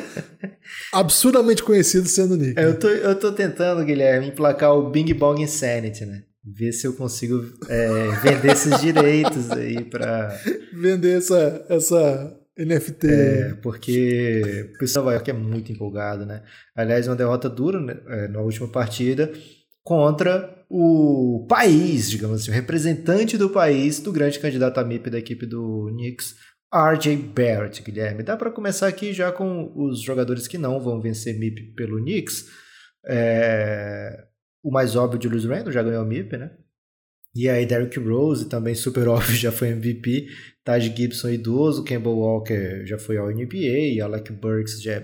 absurdamente 0.94 1.62
conhecido 1.62 2.08
sendo 2.08 2.38
Nick. 2.38 2.60
Eu 2.60 2.80
tô, 2.80 2.88
eu 2.88 3.20
tô 3.20 3.34
tentando, 3.34 3.84
Guilherme, 3.84 4.28
emplacar 4.28 4.74
o 4.74 4.90
Bing 4.90 5.14
Bong 5.14 5.42
Insanity, 5.42 6.06
né? 6.06 6.24
Ver 6.46 6.74
se 6.74 6.86
eu 6.86 6.94
consigo 6.94 7.42
é, 7.70 8.08
vender 8.22 8.52
esses 8.52 8.82
direitos 8.82 9.50
aí 9.52 9.84
para 9.84 10.38
Vender 10.74 11.18
essa, 11.18 11.66
essa 11.70 12.36
NFT. 12.58 13.08
É, 13.08 13.54
porque 13.56 14.72
o 14.76 14.78
pessoal 14.78 15.06
Nova 15.06 15.16
York 15.16 15.30
é 15.30 15.34
muito 15.34 15.72
empolgado, 15.72 16.26
né? 16.26 16.44
Aliás, 16.76 17.08
uma 17.08 17.16
derrota 17.16 17.50
dura 17.50 17.80
né, 17.80 17.98
é, 18.08 18.28
na 18.28 18.42
última 18.42 18.68
partida 18.68 19.32
contra 19.84 20.64
o 20.70 21.46
país, 21.50 22.10
digamos 22.10 22.42
assim, 22.42 22.52
o 22.52 22.54
representante 22.54 23.38
do 23.38 23.50
país 23.50 24.00
do 24.00 24.12
grande 24.12 24.40
candidato 24.40 24.80
a 24.80 24.84
MIP 24.84 25.10
da 25.10 25.20
equipe 25.20 25.46
do 25.46 25.90
Knicks, 25.94 26.36
RJ 26.74 27.16
Barrett, 27.18 27.84
Guilherme. 27.84 28.24
Dá 28.24 28.38
para 28.38 28.50
começar 28.50 28.88
aqui 28.88 29.14
já 29.14 29.32
com 29.32 29.72
os 29.76 30.02
jogadores 30.02 30.48
que 30.48 30.58
não 30.58 30.80
vão 30.80 31.02
vencer 31.02 31.38
MIP 31.38 31.74
pelo 31.76 31.98
Knicks. 31.98 32.46
É... 33.06 34.26
O 34.64 34.72
mais 34.72 34.96
óbvio, 34.96 35.22
Julius 35.22 35.46
Randle 35.46 35.72
já 35.72 35.84
ganhou 35.84 36.06
MIP, 36.06 36.38
né? 36.38 36.52
E 37.36 37.50
aí 37.50 37.66
Derrick 37.66 38.00
Rose 38.00 38.48
também 38.48 38.76
super 38.76 39.08
óbvio 39.10 39.36
já 39.36 39.52
foi 39.52 39.70
MVP, 39.70 40.28
Taj 40.64 40.96
Gibson 40.96 41.30
idoso, 41.30 41.84
Campbell 41.84 42.16
Walker 42.16 42.86
já 42.86 42.98
foi 42.98 43.18
ao 43.18 43.32
NBA, 43.32 44.04
Alec 44.04 44.32
Burks 44.34 44.82
já 44.82 45.04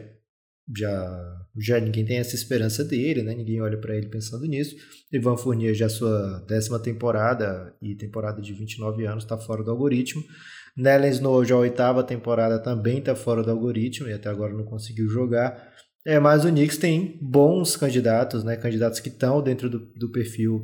já 0.76 1.36
já 1.58 1.80
ninguém 1.80 2.06
tem 2.06 2.18
essa 2.18 2.36
esperança 2.36 2.84
dele, 2.84 3.24
né? 3.24 3.34
Ninguém 3.34 3.60
olha 3.62 3.78
para 3.78 3.96
ele 3.96 4.08
pensando 4.08 4.46
nisso. 4.46 4.76
Ivan 5.12 5.36
Fournier 5.36 5.74
já 5.74 5.90
sua 5.90 6.46
décima 6.48 6.80
temporada 6.80 7.76
e 7.82 7.96
temporada 7.96 8.42
de 8.42 8.54
29 8.54 9.06
anos 9.06 9.24
está 9.24 9.38
fora 9.38 9.64
do 9.64 9.72
algoritmo. 9.72 10.24
Nellen 10.78 11.12
Snow 11.12 11.44
já 11.44 11.56
a 11.56 11.60
oitava 11.60 12.04
temporada 12.04 12.60
também 12.60 13.00
está 13.00 13.16
fora 13.16 13.44
do 13.44 13.52
algoritmo 13.52 14.08
e 14.08 14.14
até 14.14 14.30
agora 14.30 14.54
não 14.54 14.64
conseguiu 14.64 15.10
jogar. 15.10 15.74
É, 16.06 16.20
mas 16.20 16.46
o 16.46 16.50
Knicks 16.50 16.78
tem 16.78 17.20
bons 17.22 17.76
candidatos, 17.76 18.44
né? 18.44 18.56
Candidatos 18.56 19.00
que 19.00 19.10
estão 19.10 19.42
dentro 19.42 19.70
do, 19.70 19.80
do 19.80 20.12
perfil. 20.12 20.62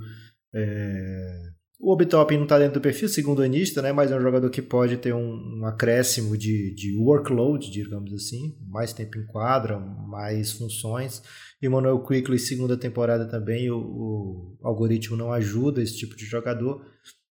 É... 0.53 1.54
O 1.79 1.91
Obitop 1.91 2.35
não 2.35 2.43
está 2.43 2.57
dentro 2.57 2.75
do 2.75 2.81
perfil 2.81 3.09
segundo 3.09 3.41
anista, 3.41 3.81
né? 3.81 3.91
Mas 3.91 4.11
é 4.11 4.17
um 4.17 4.21
jogador 4.21 4.49
que 4.49 4.61
pode 4.61 4.97
ter 4.97 5.13
um, 5.13 5.59
um 5.59 5.65
acréscimo 5.65 6.37
de, 6.37 6.73
de 6.73 6.97
workload, 6.97 7.69
digamos 7.69 8.13
assim, 8.13 8.57
mais 8.67 8.93
tempo 8.93 9.17
em 9.17 9.25
quadra, 9.25 9.77
mais 9.77 10.53
funções. 10.53 11.21
E 11.61 11.67
Manuel 11.67 11.99
Quickly, 12.03 12.39
segunda 12.39 12.77
temporada 12.77 13.27
também, 13.27 13.69
o, 13.69 13.77
o, 13.77 14.57
algoritmo 14.63 15.17
não 15.17 15.31
ajuda 15.33 15.81
esse 15.81 15.97
tipo 15.97 16.15
de 16.15 16.25
jogador, 16.25 16.85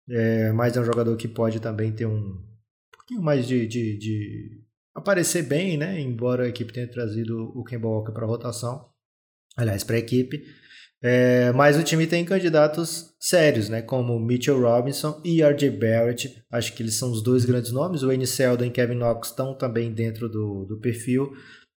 é, 0.08 0.52
mas 0.52 0.76
é 0.76 0.80
um 0.80 0.84
jogador 0.84 1.16
que 1.16 1.28
pode 1.28 1.60
também 1.60 1.92
ter 1.92 2.06
um 2.06 2.42
pouquinho 2.90 3.22
mais 3.22 3.46
de, 3.46 3.66
de, 3.66 3.98
de 3.98 4.62
aparecer 4.94 5.42
bem, 5.42 5.76
né? 5.76 6.00
Embora 6.00 6.44
a 6.44 6.48
equipe 6.48 6.72
tenha 6.72 6.88
trazido 6.88 7.52
o 7.54 7.62
Kemba 7.62 7.88
Walker 7.88 8.12
para 8.12 8.26
rotação, 8.26 8.86
aliás, 9.56 9.84
para 9.84 9.96
a 9.96 10.00
equipe. 10.00 10.44
É, 11.02 11.50
mas 11.52 11.78
o 11.78 11.82
time 11.82 12.06
tem 12.06 12.24
candidatos 12.24 13.14
sérios, 13.18 13.68
né? 13.68 13.80
Como 13.80 14.18
Mitchell 14.20 14.60
Robinson 14.60 15.20
e 15.24 15.42
RJ 15.42 15.70
Barrett. 15.70 16.44
Acho 16.50 16.74
que 16.74 16.82
eles 16.82 16.94
são 16.94 17.10
os 17.10 17.22
dois 17.22 17.44
grandes 17.44 17.72
nomes. 17.72 18.02
O 18.02 18.08
Wayne 18.08 18.26
Seldon 18.26 18.66
e 18.66 18.70
Kevin 18.70 18.96
Knox 18.96 19.28
estão 19.28 19.54
também 19.54 19.92
dentro 19.92 20.28
do, 20.28 20.66
do 20.66 20.78
perfil, 20.78 21.32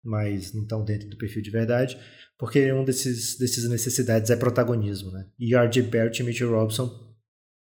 mas 0.03 0.53
não 0.53 0.63
estão 0.63 0.83
dentro 0.83 1.07
do 1.07 1.17
perfil 1.17 1.41
de 1.43 1.51
verdade, 1.51 1.97
porque 2.37 2.73
um 2.73 2.83
desses, 2.83 3.37
desses 3.37 3.69
necessidades 3.69 4.31
é 4.31 4.35
protagonismo, 4.35 5.11
né? 5.11 5.27
E 5.39 5.55
RJ 5.55 5.83
Barrett 5.83 6.21
e 6.21 6.25
Mitchell 6.25 6.51
Robinson 6.51 7.11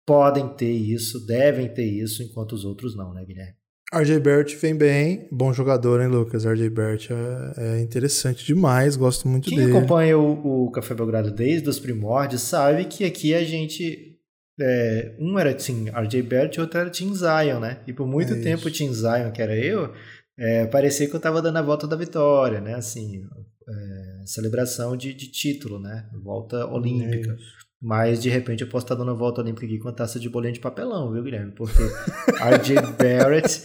podem 0.07 0.49
ter 0.55 0.71
isso, 0.71 1.27
devem 1.27 1.69
ter 1.69 1.85
isso, 1.85 2.23
enquanto 2.23 2.53
os 2.53 2.65
outros 2.65 2.97
não, 2.97 3.13
né, 3.13 3.25
Guilherme? 3.25 3.57
RJ 3.93 4.21
Barrett 4.21 4.55
vem 4.57 4.77
bem, 4.77 5.27
bom 5.33 5.51
jogador, 5.53 6.03
hein, 6.03 6.09
Lucas? 6.09 6.45
RJ 6.45 6.69
Barrett 6.69 7.11
é, 7.11 7.77
é 7.79 7.81
interessante 7.81 8.45
demais, 8.45 8.97
gosto 8.97 9.27
muito 9.27 9.49
Quem 9.49 9.57
dele. 9.57 9.71
Quem 9.71 9.79
acompanha 9.79 10.19
o, 10.19 10.67
o, 10.67 10.71
Café 10.71 10.95
Belgrado 10.95 11.31
desde 11.31 11.69
os 11.71 11.79
primórdios 11.79 12.43
sabe 12.43 12.85
que 12.85 13.05
aqui 13.05 13.35
a 13.35 13.43
gente. 13.43 14.17
É, 14.61 15.15
um 15.19 15.39
era 15.39 15.55
Team 15.55 15.85
RJ 15.87 16.23
Barrett 16.23 16.59
e 16.59 16.61
outro 16.61 16.81
era 16.81 16.91
Team 16.91 17.15
Zion, 17.15 17.61
né? 17.61 17.81
E 17.87 17.93
por 17.93 18.07
muito 18.07 18.35
é 18.35 18.41
tempo 18.41 18.69
o 18.69 18.71
Team 18.71 18.93
Zion, 18.93 19.31
que 19.33 19.41
era 19.41 19.57
eu, 19.57 19.95
é, 20.37 20.67
parecia 20.67 21.09
que 21.09 21.15
eu 21.15 21.21
tava 21.21 21.41
dando 21.41 21.57
a 21.57 21.63
volta 21.63 21.87
da 21.87 21.97
vitória, 21.97 22.61
né? 22.61 22.75
Assim, 22.75 23.23
é, 23.69 24.27
celebração 24.27 24.97
de, 24.97 25.15
de, 25.15 25.31
título, 25.31 25.81
né? 25.81 26.09
Volta 26.23 26.67
olímpica. 26.67 27.37
Mas 27.81 28.21
de 28.21 28.29
repente 28.29 28.63
eu 28.63 28.69
posso 28.69 28.85
estar 28.85 28.97
dando 28.97 29.13
a 29.13 29.15
volta 29.15 29.41
olímpica 29.41 29.65
aqui 29.65 29.79
com 29.79 29.89
a 29.89 29.93
taça 29.93 30.19
de 30.19 30.29
bolinha 30.29 30.53
de 30.53 30.59
papelão, 30.59 31.13
viu, 31.13 31.23
Guilherme? 31.23 31.53
Porque 31.53 31.81
RJ 31.81 32.75
Barrett 32.99 33.63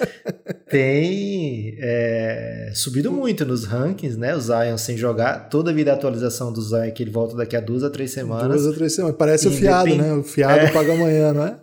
tem 0.70 1.76
é, 1.80 2.72
subido 2.76 3.12
muito 3.12 3.44
nos 3.44 3.66
rankings, 3.66 4.16
né? 4.16 4.36
O 4.36 4.40
Zion 4.40 4.78
sem 4.78 4.96
jogar. 4.96 5.50
Toda 5.50 5.72
a 5.72 5.74
vida 5.74 5.92
a 5.92 5.96
atualização 5.96 6.54
do 6.54 6.62
Zion 6.62 6.84
é 6.84 6.92
que 6.92 7.02
ele 7.02 7.10
volta 7.10 7.36
daqui 7.36 7.56
a 7.56 7.60
duas 7.60 7.84
a 7.84 7.90
três 7.90 8.12
semanas. 8.12 8.62
Duas 8.62 8.68
a 8.68 8.78
três 8.78 8.94
semanas. 8.94 9.18
Parece 9.18 9.48
o 9.48 9.52
fiado, 9.52 9.96
né? 9.96 10.14
O 10.14 10.24
fiado 10.24 10.60
é. 10.60 10.72
paga 10.72 10.94
amanhã, 10.94 11.34
não 11.34 11.48
é? 11.48 11.60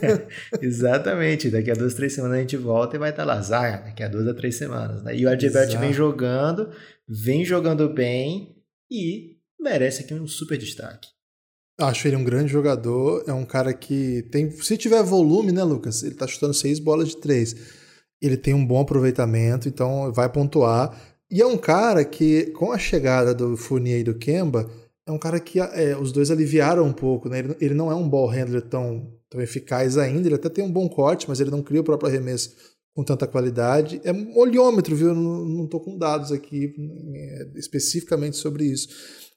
Exatamente. 0.60 1.48
Daqui 1.48 1.70
a 1.70 1.74
duas, 1.74 1.94
três 1.94 2.12
semanas 2.12 2.36
a 2.36 2.40
gente 2.40 2.58
volta 2.58 2.96
e 2.96 2.98
vai 2.98 3.10
estar 3.10 3.24
lá. 3.24 3.40
Zion, 3.40 3.82
daqui 3.82 4.02
a 4.02 4.08
duas 4.08 4.28
a 4.28 4.34
três 4.34 4.56
semanas. 4.56 5.02
Né? 5.02 5.16
E 5.16 5.24
o 5.24 5.32
RJ 5.32 5.48
Barrett 5.48 5.78
vem 5.78 5.92
jogando, 5.94 6.68
vem 7.08 7.46
jogando 7.46 7.88
bem 7.88 8.56
e 8.90 9.38
merece 9.58 10.02
aqui 10.02 10.12
um 10.12 10.26
super 10.26 10.58
destaque. 10.58 11.13
Acho 11.78 12.06
ele 12.06 12.16
um 12.16 12.24
grande 12.24 12.52
jogador. 12.52 13.24
É 13.26 13.32
um 13.32 13.44
cara 13.44 13.72
que 13.72 14.22
tem. 14.30 14.50
Se 14.50 14.76
tiver 14.76 15.02
volume, 15.02 15.52
né, 15.52 15.62
Lucas? 15.64 16.02
Ele 16.02 16.14
tá 16.14 16.26
chutando 16.26 16.54
seis 16.54 16.78
bolas 16.78 17.08
de 17.08 17.16
três. 17.16 17.54
Ele 18.22 18.36
tem 18.36 18.54
um 18.54 18.64
bom 18.64 18.80
aproveitamento, 18.80 19.68
então 19.68 20.12
vai 20.12 20.30
pontuar. 20.30 20.96
E 21.30 21.42
é 21.42 21.46
um 21.46 21.58
cara 21.58 22.04
que, 22.04 22.46
com 22.52 22.70
a 22.70 22.78
chegada 22.78 23.34
do 23.34 23.56
Fournier 23.56 24.00
e 24.00 24.04
do 24.04 24.14
Kemba, 24.14 24.70
é 25.06 25.12
um 25.12 25.18
cara 25.18 25.40
que 25.40 25.60
é, 25.60 25.96
os 25.96 26.12
dois 26.12 26.30
aliviaram 26.30 26.84
um 26.86 26.92
pouco, 26.92 27.28
né? 27.28 27.40
Ele, 27.40 27.56
ele, 27.60 27.74
não 27.74 27.90
é 27.90 27.94
um 27.94 28.08
ball 28.08 28.28
handler 28.28 28.62
tão, 28.62 29.12
tão 29.28 29.40
eficaz 29.40 29.98
ainda. 29.98 30.28
Ele 30.28 30.36
até 30.36 30.48
tem 30.48 30.64
um 30.64 30.70
bom 30.70 30.88
corte, 30.88 31.28
mas 31.28 31.40
ele 31.40 31.50
não 31.50 31.62
cria 31.62 31.80
o 31.80 31.84
próprio 31.84 32.08
arremesso 32.08 32.54
com 32.94 33.02
tanta 33.02 33.26
qualidade. 33.26 34.00
É 34.04 34.12
um 34.12 34.38
olhômetro, 34.38 34.94
viu? 34.94 35.08
Eu 35.08 35.14
não, 35.14 35.44
não 35.44 35.66
tô 35.66 35.80
com 35.80 35.98
dados 35.98 36.30
aqui 36.30 36.72
é, 37.14 37.48
especificamente 37.56 38.36
sobre 38.36 38.64
isso. 38.64 38.88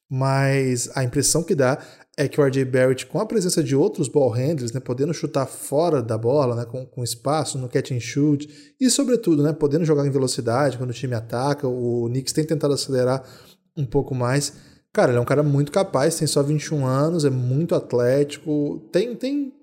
Mas 0.09 0.89
a 0.95 1.03
impressão 1.03 1.43
que 1.43 1.53
dá 1.53 1.79
é 2.17 2.27
que 2.27 2.39
o 2.41 2.43
RJ 2.43 2.65
Barrett, 2.65 3.05
com 3.05 3.19
a 3.19 3.25
presença 3.25 3.63
de 3.63 3.75
outros 3.75 4.07
ball 4.07 4.29
handlers, 4.29 4.71
né, 4.71 4.79
podendo 4.79 5.13
chutar 5.13 5.45
fora 5.45 6.01
da 6.01 6.17
bola, 6.17 6.55
né, 6.55 6.65
com, 6.65 6.85
com 6.85 7.03
espaço 7.03 7.59
no 7.59 7.69
catch 7.69 7.91
and 7.91 7.99
shoot, 7.99 8.47
e 8.79 8.89
sobretudo, 8.89 9.43
né, 9.43 9.53
podendo 9.53 9.85
jogar 9.85 10.05
em 10.07 10.09
velocidade 10.09 10.77
quando 10.77 10.89
o 10.89 10.93
time 10.93 11.13
ataca, 11.13 11.67
o 11.67 12.07
Knicks 12.09 12.33
tem 12.33 12.43
tentado 12.43 12.73
acelerar 12.73 13.23
um 13.75 13.85
pouco 13.85 14.15
mais. 14.15 14.53
Cara, 14.91 15.11
ele 15.11 15.19
é 15.19 15.21
um 15.21 15.25
cara 15.25 15.43
muito 15.43 15.71
capaz, 15.71 16.15
tem 16.15 16.27
só 16.27 16.41
21 16.41 16.85
anos, 16.85 17.23
é 17.23 17.29
muito 17.29 17.75
atlético, 17.75 18.79
tem, 18.91 19.15
tem 19.15 19.53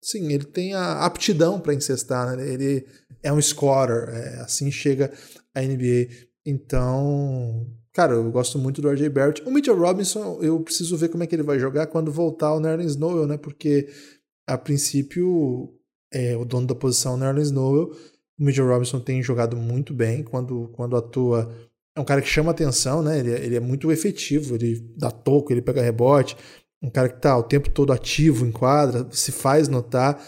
sim, 0.00 0.32
ele 0.32 0.44
tem 0.44 0.74
a 0.74 1.04
aptidão 1.04 1.60
para 1.60 1.74
incestar, 1.74 2.36
né? 2.36 2.48
ele 2.48 2.86
é 3.22 3.30
um 3.30 3.40
scorer, 3.40 4.08
é, 4.08 4.40
assim 4.40 4.70
chega 4.70 5.12
a 5.54 5.60
NBA. 5.60 6.08
Então, 6.46 7.66
Cara, 7.98 8.12
eu 8.12 8.30
gosto 8.30 8.60
muito 8.60 8.80
do 8.80 8.88
RJ 8.88 9.08
Barrett. 9.08 9.42
O 9.44 9.50
Mitchell 9.50 9.76
Robinson, 9.76 10.38
eu 10.40 10.60
preciso 10.60 10.96
ver 10.96 11.08
como 11.08 11.24
é 11.24 11.26
que 11.26 11.34
ele 11.34 11.42
vai 11.42 11.58
jogar 11.58 11.88
quando 11.88 12.12
voltar 12.12 12.54
o 12.54 12.60
Nerlens 12.60 12.94
Noel, 12.94 13.26
né? 13.26 13.36
Porque, 13.36 13.88
a 14.46 14.56
princípio, 14.56 15.74
é, 16.12 16.36
o 16.36 16.44
dono 16.44 16.68
da 16.68 16.76
posição, 16.76 17.14
o 17.14 17.16
Nerlens 17.16 17.50
Noel, 17.50 17.90
o 18.38 18.44
Mitchell 18.44 18.68
Robinson 18.68 19.00
tem 19.00 19.20
jogado 19.20 19.56
muito 19.56 19.92
bem 19.92 20.22
quando, 20.22 20.68
quando 20.74 20.96
atua. 20.96 21.52
É 21.96 22.00
um 22.00 22.04
cara 22.04 22.22
que 22.22 22.28
chama 22.28 22.52
atenção, 22.52 23.02
né? 23.02 23.18
Ele, 23.18 23.32
é, 23.32 23.44
ele 23.44 23.56
é 23.56 23.60
muito 23.60 23.90
efetivo, 23.90 24.54
ele 24.54 24.78
dá 24.96 25.10
toco, 25.10 25.52
ele 25.52 25.60
pega 25.60 25.82
rebote. 25.82 26.36
Um 26.80 26.90
cara 26.90 27.08
que 27.08 27.20
tá 27.20 27.36
o 27.36 27.42
tempo 27.42 27.68
todo 27.68 27.92
ativo 27.92 28.46
em 28.46 28.52
quadra, 28.52 29.08
se 29.10 29.32
faz 29.32 29.66
notar, 29.66 30.24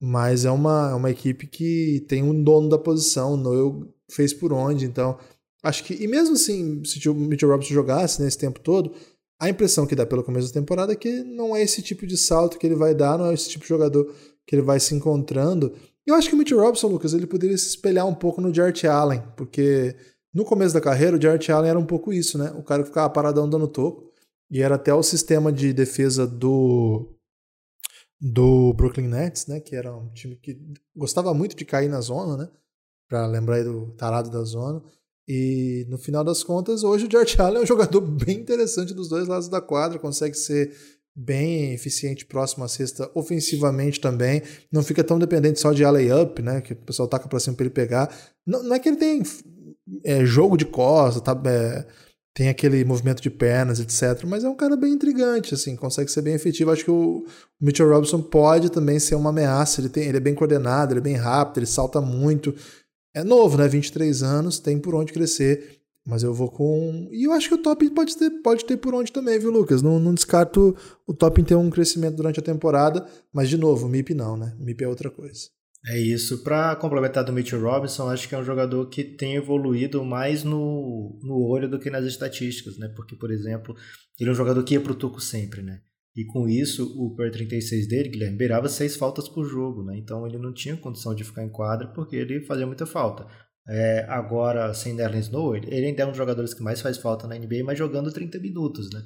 mas 0.00 0.46
é 0.46 0.50
uma, 0.50 0.92
é 0.92 0.94
uma 0.94 1.10
equipe 1.10 1.46
que 1.46 2.02
tem 2.08 2.22
um 2.22 2.42
dono 2.42 2.70
da 2.70 2.78
posição, 2.78 3.34
o 3.34 3.36
Noel 3.36 3.94
fez 4.10 4.32
por 4.32 4.54
onde, 4.54 4.86
então 4.86 5.18
Acho 5.62 5.84
que, 5.84 5.94
e 5.94 6.06
mesmo 6.06 6.34
assim, 6.34 6.82
se 6.84 7.06
o 7.08 7.14
Mitchell 7.14 7.50
Robinson 7.50 7.74
jogasse 7.74 8.22
nesse 8.22 8.38
tempo 8.38 8.60
todo, 8.60 8.94
a 9.40 9.48
impressão 9.48 9.86
que 9.86 9.94
dá 9.94 10.06
pelo 10.06 10.24
começo 10.24 10.48
da 10.48 10.60
temporada 10.60 10.92
é 10.92 10.96
que 10.96 11.22
não 11.22 11.54
é 11.54 11.62
esse 11.62 11.82
tipo 11.82 12.06
de 12.06 12.16
salto 12.16 12.58
que 12.58 12.66
ele 12.66 12.74
vai 12.74 12.94
dar, 12.94 13.18
não 13.18 13.26
é 13.26 13.34
esse 13.34 13.48
tipo 13.48 13.64
de 13.64 13.68
jogador 13.68 14.12
que 14.46 14.54
ele 14.54 14.62
vai 14.62 14.80
se 14.80 14.94
encontrando. 14.94 15.74
Eu 16.06 16.14
acho 16.14 16.28
que 16.28 16.34
o 16.34 16.38
Mitchell 16.38 16.60
Robinson, 16.60 16.88
Lucas, 16.88 17.14
ele 17.14 17.26
poderia 17.26 17.56
se 17.56 17.68
espelhar 17.68 18.06
um 18.06 18.14
pouco 18.14 18.40
no 18.40 18.52
Jarrett 18.52 18.86
Allen, 18.86 19.22
porque 19.36 19.96
no 20.34 20.44
começo 20.44 20.74
da 20.74 20.80
carreira 20.80 21.16
o 21.16 21.20
Jarrett 21.20 21.50
Allen 21.52 21.70
era 21.70 21.78
um 21.78 21.86
pouco 21.86 22.12
isso, 22.12 22.38
né? 22.38 22.52
O 22.56 22.62
cara 22.62 22.82
que 22.82 22.88
ficava 22.88 23.10
paradão 23.10 23.48
dando 23.48 23.68
toco, 23.68 24.10
e 24.50 24.60
era 24.60 24.74
até 24.74 24.92
o 24.92 25.02
sistema 25.02 25.52
de 25.52 25.72
defesa 25.72 26.26
do 26.26 27.16
do 28.20 28.74
Brooklyn 28.74 29.08
Nets, 29.08 29.46
né, 29.46 29.60
que 29.60 29.74
era 29.74 29.96
um 29.96 30.12
time 30.12 30.36
que 30.36 30.60
gostava 30.94 31.32
muito 31.32 31.56
de 31.56 31.64
cair 31.64 31.88
na 31.88 32.02
zona, 32.02 32.36
né? 32.36 32.50
Para 33.08 33.26
lembrar 33.26 33.56
aí 33.56 33.64
do 33.64 33.92
tarado 33.92 34.30
da 34.30 34.42
zona. 34.44 34.82
E 35.32 35.86
no 35.88 35.96
final 35.96 36.24
das 36.24 36.42
contas, 36.42 36.82
hoje 36.82 37.06
o 37.06 37.08
George 37.08 37.40
Allen 37.40 37.60
é 37.60 37.62
um 37.62 37.66
jogador 37.66 38.00
bem 38.02 38.38
interessante 38.38 38.92
dos 38.92 39.08
dois 39.08 39.28
lados 39.28 39.48
da 39.48 39.60
quadra, 39.60 39.96
consegue 39.96 40.36
ser 40.36 40.72
bem 41.14 41.72
eficiente 41.72 42.26
próximo 42.26 42.64
à 42.64 42.68
cesta 42.68 43.08
ofensivamente 43.14 44.00
também. 44.00 44.42
Não 44.72 44.82
fica 44.82 45.04
tão 45.04 45.20
dependente 45.20 45.60
só 45.60 45.72
de 45.72 45.84
alley-up, 45.84 46.42
né? 46.42 46.60
Que 46.60 46.72
o 46.72 46.76
pessoal 46.76 47.06
taca 47.06 47.28
pra 47.28 47.38
cima 47.38 47.54
pra 47.54 47.62
ele 47.62 47.72
pegar. 47.72 48.12
Não, 48.44 48.64
não 48.64 48.74
é 48.74 48.80
que 48.80 48.88
ele 48.88 48.96
tem 48.96 49.22
é, 50.04 50.24
jogo 50.24 50.56
de 50.56 50.64
costa, 50.64 51.20
tá, 51.20 51.40
é, 51.48 51.86
tem 52.34 52.48
aquele 52.48 52.84
movimento 52.84 53.22
de 53.22 53.30
pernas, 53.30 53.78
etc. 53.78 54.24
Mas 54.26 54.42
é 54.42 54.48
um 54.48 54.56
cara 54.56 54.76
bem 54.76 54.94
intrigante, 54.94 55.54
assim, 55.54 55.76
consegue 55.76 56.10
ser 56.10 56.22
bem 56.22 56.34
efetivo. 56.34 56.72
Acho 56.72 56.84
que 56.86 56.90
o 56.90 57.24
Mitchell 57.60 57.88
Robinson 57.88 58.20
pode 58.20 58.68
também 58.68 58.98
ser 58.98 59.14
uma 59.14 59.30
ameaça. 59.30 59.80
Ele, 59.80 59.90
tem, 59.90 60.08
ele 60.08 60.16
é 60.16 60.20
bem 60.20 60.34
coordenado, 60.34 60.92
ele 60.92 60.98
é 60.98 61.04
bem 61.04 61.14
rápido, 61.14 61.58
ele 61.58 61.66
salta 61.66 62.00
muito 62.00 62.52
é 63.14 63.24
novo, 63.24 63.56
né? 63.58 63.68
23 63.68 64.22
anos, 64.22 64.58
tem 64.58 64.78
por 64.78 64.94
onde 64.94 65.12
crescer. 65.12 65.80
Mas 66.06 66.22
eu 66.22 66.32
vou 66.32 66.50
com. 66.50 67.08
E 67.12 67.24
eu 67.24 67.32
acho 67.32 67.48
que 67.48 67.54
o 67.54 67.62
top 67.62 67.88
pode 67.90 68.16
ter, 68.16 68.30
pode 68.42 68.64
ter 68.64 68.76
por 68.78 68.94
onde 68.94 69.12
também, 69.12 69.38
viu, 69.38 69.50
Lucas? 69.50 69.82
Não, 69.82 69.98
não 69.98 70.14
descarto 70.14 70.74
o 71.06 71.12
top 71.12 71.40
em 71.40 71.44
ter 71.44 71.54
um 71.54 71.70
crescimento 71.70 72.16
durante 72.16 72.40
a 72.40 72.42
temporada. 72.42 73.06
Mas, 73.32 73.48
de 73.48 73.58
novo, 73.58 73.88
MIP 73.88 74.14
não, 74.14 74.36
né? 74.36 74.56
MIP 74.58 74.82
é 74.82 74.88
outra 74.88 75.10
coisa. 75.10 75.48
É 75.86 75.98
isso. 75.98 76.42
Para 76.42 76.74
complementar 76.76 77.24
do 77.24 77.32
Mitchell 77.32 77.60
Robinson, 77.60 78.08
acho 78.08 78.28
que 78.28 78.34
é 78.34 78.38
um 78.38 78.44
jogador 78.44 78.86
que 78.88 79.04
tem 79.04 79.36
evoluído 79.36 80.04
mais 80.04 80.42
no, 80.42 81.18
no 81.22 81.38
olho 81.46 81.68
do 81.68 81.78
que 81.78 81.90
nas 81.90 82.04
estatísticas, 82.04 82.78
né? 82.78 82.88
Porque, 82.88 83.16
por 83.16 83.30
exemplo, 83.30 83.74
ele 84.18 84.30
é 84.30 84.32
um 84.32 84.36
jogador 84.36 84.62
que 84.62 84.74
ia 84.74 84.80
pro 84.80 84.94
Tuco 84.94 85.20
sempre, 85.20 85.62
né? 85.62 85.80
E 86.20 86.24
com 86.26 86.46
isso, 86.46 86.94
o 87.02 87.14
per 87.14 87.30
36 87.32 87.88
dele, 87.88 88.10
Guilherme, 88.10 88.36
beirava 88.36 88.68
seis 88.68 88.94
faltas 88.94 89.26
por 89.26 89.42
jogo, 89.46 89.82
né? 89.82 89.96
Então 89.96 90.26
ele 90.26 90.36
não 90.36 90.52
tinha 90.52 90.76
condição 90.76 91.14
de 91.14 91.24
ficar 91.24 91.42
em 91.42 91.48
quadra 91.48 91.88
porque 91.88 92.14
ele 92.14 92.42
fazia 92.42 92.66
muita 92.66 92.84
falta. 92.84 93.26
É, 93.66 94.04
agora, 94.06 94.74
sem 94.74 94.92
Nerlens 94.92 95.26
Snow, 95.26 95.56
ele 95.56 95.86
ainda 95.86 96.02
é 96.02 96.04
um 96.04 96.10
dos 96.10 96.18
jogadores 96.18 96.52
que 96.52 96.62
mais 96.62 96.82
faz 96.82 96.98
falta 96.98 97.26
na 97.26 97.38
NBA, 97.38 97.64
mas 97.64 97.78
jogando 97.78 98.12
30 98.12 98.38
minutos, 98.38 98.90
né? 98.92 99.02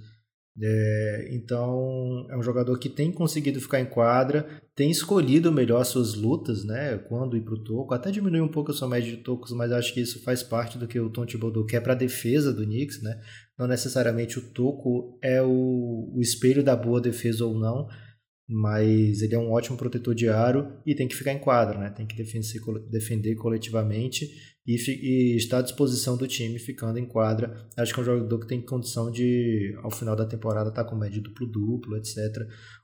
É, 0.60 1.28
então 1.32 2.26
é 2.30 2.36
um 2.36 2.42
jogador 2.42 2.78
que 2.78 2.88
tem 2.88 3.12
conseguido 3.12 3.60
ficar 3.60 3.80
em 3.80 3.86
quadra, 3.86 4.60
tem 4.74 4.90
escolhido 4.90 5.52
melhor 5.52 5.84
suas 5.84 6.14
lutas, 6.14 6.64
né? 6.64 6.98
Quando 6.98 7.36
ir 7.36 7.42
para 7.42 7.54
o 7.54 7.62
toco, 7.62 7.94
até 7.94 8.10
diminuiu 8.10 8.44
um 8.44 8.50
pouco 8.50 8.72
a 8.72 8.74
sua 8.74 8.88
média 8.88 9.10
de 9.10 9.22
tocos, 9.22 9.52
mas 9.52 9.70
acho 9.70 9.94
que 9.94 10.00
isso 10.00 10.22
faz 10.24 10.42
parte 10.42 10.78
do 10.78 10.88
que 10.88 10.98
o 10.98 11.10
Tom 11.10 11.26
Thibodeau 11.26 11.64
quer 11.64 11.80
para 11.80 11.92
a 11.92 11.96
defesa 11.96 12.52
do 12.52 12.64
Knicks, 12.64 13.00
né? 13.02 13.20
Não 13.58 13.66
necessariamente 13.66 14.38
o 14.38 14.50
toco 14.50 15.18
é 15.22 15.40
o, 15.42 16.12
o 16.14 16.20
espelho 16.20 16.62
da 16.62 16.74
boa 16.74 17.00
defesa 17.00 17.44
ou 17.44 17.58
não, 17.58 17.88
mas 18.48 19.22
ele 19.22 19.34
é 19.34 19.38
um 19.38 19.52
ótimo 19.52 19.76
protetor 19.76 20.14
de 20.14 20.28
aro 20.28 20.78
e 20.84 20.94
tem 20.94 21.08
que 21.08 21.14
ficar 21.14 21.32
em 21.32 21.38
quadra, 21.38 21.78
né? 21.78 21.90
Tem 21.90 22.06
que 22.06 22.16
defender, 22.16 23.36
coletivamente 23.36 24.28
e, 24.66 24.76
e 24.76 25.36
está 25.36 25.58
à 25.58 25.62
disposição 25.62 26.16
do 26.16 26.26
time 26.26 26.58
ficando 26.58 26.98
em 26.98 27.06
quadra. 27.06 27.68
Acho 27.76 27.94
que 27.94 28.00
é 28.00 28.02
um 28.02 28.06
jogador 28.06 28.40
que 28.40 28.48
tem 28.48 28.60
condição 28.60 29.10
de, 29.10 29.74
ao 29.82 29.90
final 29.90 30.14
da 30.14 30.26
temporada, 30.26 30.68
estar 30.68 30.84
tá 30.84 30.90
com 30.90 30.96
média 30.96 31.22
duplo-duplo, 31.22 31.96
etc. 31.96 32.18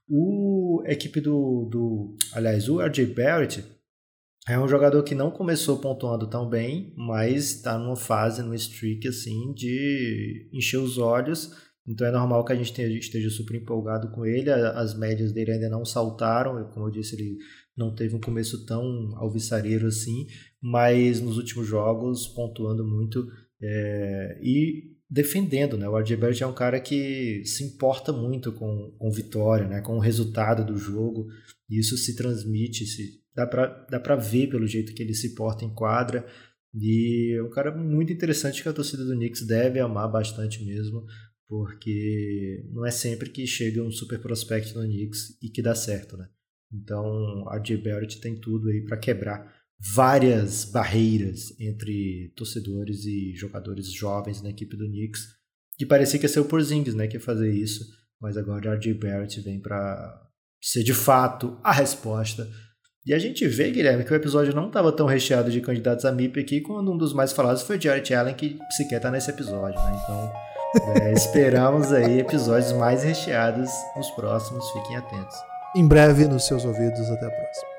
O 0.09 0.83
equipe 0.87 1.21
do, 1.21 1.69
do. 1.71 2.17
Aliás, 2.33 2.69
o 2.69 2.81
RJ 2.81 3.07
Barrett 3.07 3.65
é 4.49 4.59
um 4.59 4.69
jogador 4.69 5.03
que 5.03 5.15
não 5.15 5.31
começou 5.31 5.79
pontuando 5.79 6.29
tão 6.29 6.49
bem, 6.49 6.95
mas 6.97 7.57
está 7.57 7.79
numa 7.79 7.97
fase, 7.97 8.43
numa 8.43 8.57
streak 8.57 9.07
assim, 9.09 9.53
de 9.53 10.49
encher 10.53 10.79
os 10.79 10.99
olhos 10.99 11.51
então 11.91 12.07
é 12.07 12.11
normal 12.13 12.45
que 12.45 12.53
a 12.53 12.57
gente 12.57 12.81
esteja 12.99 13.31
super 13.31 13.57
empolgado 13.57 14.11
com 14.11 14.25
ele. 14.25 14.51
As 14.51 14.97
médias 14.97 15.33
dele 15.33 15.53
ainda 15.53 15.69
não 15.69 15.85
saltaram, 15.85 16.65
como 16.73 16.87
eu 16.87 16.91
disse, 16.91 17.17
ele 17.17 17.39
não 17.77 17.95
teve 17.95 18.15
um 18.15 18.21
começo 18.21 18.65
tão 18.65 19.13
alvissareiro 19.17 19.87
assim, 19.87 20.27
mas 20.63 21.21
nos 21.21 21.37
últimos 21.37 21.67
jogos 21.67 22.29
pontuando 22.29 22.87
muito 22.87 23.27
é, 23.61 24.39
e 24.43 24.91
defendendo, 25.09 25.77
né? 25.77 25.89
O 25.89 25.99
RJ 25.99 26.17
Barrett 26.17 26.43
é 26.45 26.47
um 26.47 26.55
cara 26.55 26.79
que 26.79 27.43
se 27.45 27.65
importa 27.65 28.13
muito 28.13 28.53
com, 28.53 28.95
com 28.97 29.11
vitória, 29.11 29.67
né? 29.67 29.81
Com 29.81 29.97
o 29.97 30.01
resultado 30.01 30.65
do 30.65 30.79
jogo. 30.79 31.27
E 31.69 31.81
isso 31.81 31.97
se 31.97 32.15
transmite, 32.15 32.87
se 32.87 33.20
dá 33.35 33.47
para 33.47 33.87
dá 33.91 34.01
para 34.01 34.17
ver 34.17 34.49
pelo 34.49 34.67
jeito 34.67 34.95
que 34.95 35.03
ele 35.03 35.15
se 35.15 35.35
porta 35.35 35.65
em 35.65 35.75
quadra. 35.75 36.27
E 36.73 37.37
é 37.37 37.43
um 37.43 37.51
cara 37.51 37.77
muito 37.77 38.13
interessante 38.13 38.63
que 38.63 38.69
a 38.69 38.73
torcida 38.73 39.05
do 39.05 39.17
Knicks 39.17 39.45
deve 39.47 39.81
amar 39.81 40.11
bastante 40.11 40.65
mesmo 40.65 41.05
porque 41.51 42.65
não 42.73 42.87
é 42.87 42.93
sempre 42.93 43.29
que 43.29 43.45
chega 43.45 43.83
um 43.83 43.91
super 43.91 44.21
prospect 44.21 44.73
no 44.73 44.83
Knicks 44.83 45.37
e 45.43 45.51
que 45.51 45.61
dá 45.61 45.75
certo, 45.75 46.17
né? 46.17 46.29
Então, 46.73 47.49
a 47.49 47.59
J. 47.59 47.77
Barrett 47.79 48.21
tem 48.21 48.37
tudo 48.37 48.69
aí 48.69 48.85
para 48.85 48.97
quebrar 48.97 49.53
várias 49.93 50.65
barreiras 50.65 51.59
entre 51.59 52.33
torcedores 52.37 53.05
e 53.05 53.35
jogadores 53.35 53.93
jovens 53.93 54.41
na 54.41 54.51
equipe 54.51 54.77
do 54.77 54.87
Knicks, 54.87 55.27
que 55.77 55.85
parecia 55.85 56.21
que 56.21 56.27
ia 56.27 56.29
ser 56.29 56.39
o 56.39 56.45
Porzingis, 56.45 56.95
né, 56.95 57.09
que 57.09 57.17
ia 57.17 57.21
fazer 57.21 57.51
isso, 57.53 57.85
mas 58.21 58.37
agora 58.37 58.71
a 58.71 58.75
R.J. 58.75 58.95
Barrett 58.95 59.41
vem 59.41 59.61
para 59.61 60.31
ser 60.63 60.85
de 60.85 60.95
fato 60.95 61.59
a 61.65 61.73
resposta. 61.73 62.49
E 63.11 63.13
a 63.13 63.19
gente 63.19 63.45
vê, 63.49 63.73
Guilherme, 63.73 64.05
que 64.05 64.13
o 64.13 64.15
episódio 64.15 64.55
não 64.55 64.69
estava 64.69 64.93
tão 64.93 65.05
recheado 65.05 65.51
de 65.51 65.61
candidatos 65.61 66.05
a 66.05 66.13
MIP 66.13 66.39
aqui, 66.39 66.61
quando 66.61 66.93
um 66.93 66.97
dos 66.97 67.13
mais 67.13 67.33
falados 67.33 67.63
foi 67.63 67.81
Jarrett 67.81 68.15
Allen, 68.15 68.37
que 68.37 68.57
sequer 68.71 68.99
está 68.99 69.11
nesse 69.11 69.29
episódio, 69.29 69.81
né? 69.81 70.01
Então, 70.05 70.33
é, 70.95 71.11
esperamos 71.19 71.93
aí 71.93 72.21
episódios 72.21 72.71
mais 72.71 73.03
recheados 73.03 73.69
nos 73.97 74.09
próximos. 74.13 74.65
Fiquem 74.71 74.97
atentos. 74.97 75.37
Em 75.75 75.89
breve 75.89 76.29
nos 76.29 76.47
seus 76.47 76.65
ouvidos. 76.65 77.11
Até 77.11 77.27
a 77.27 77.31
próxima. 77.31 77.70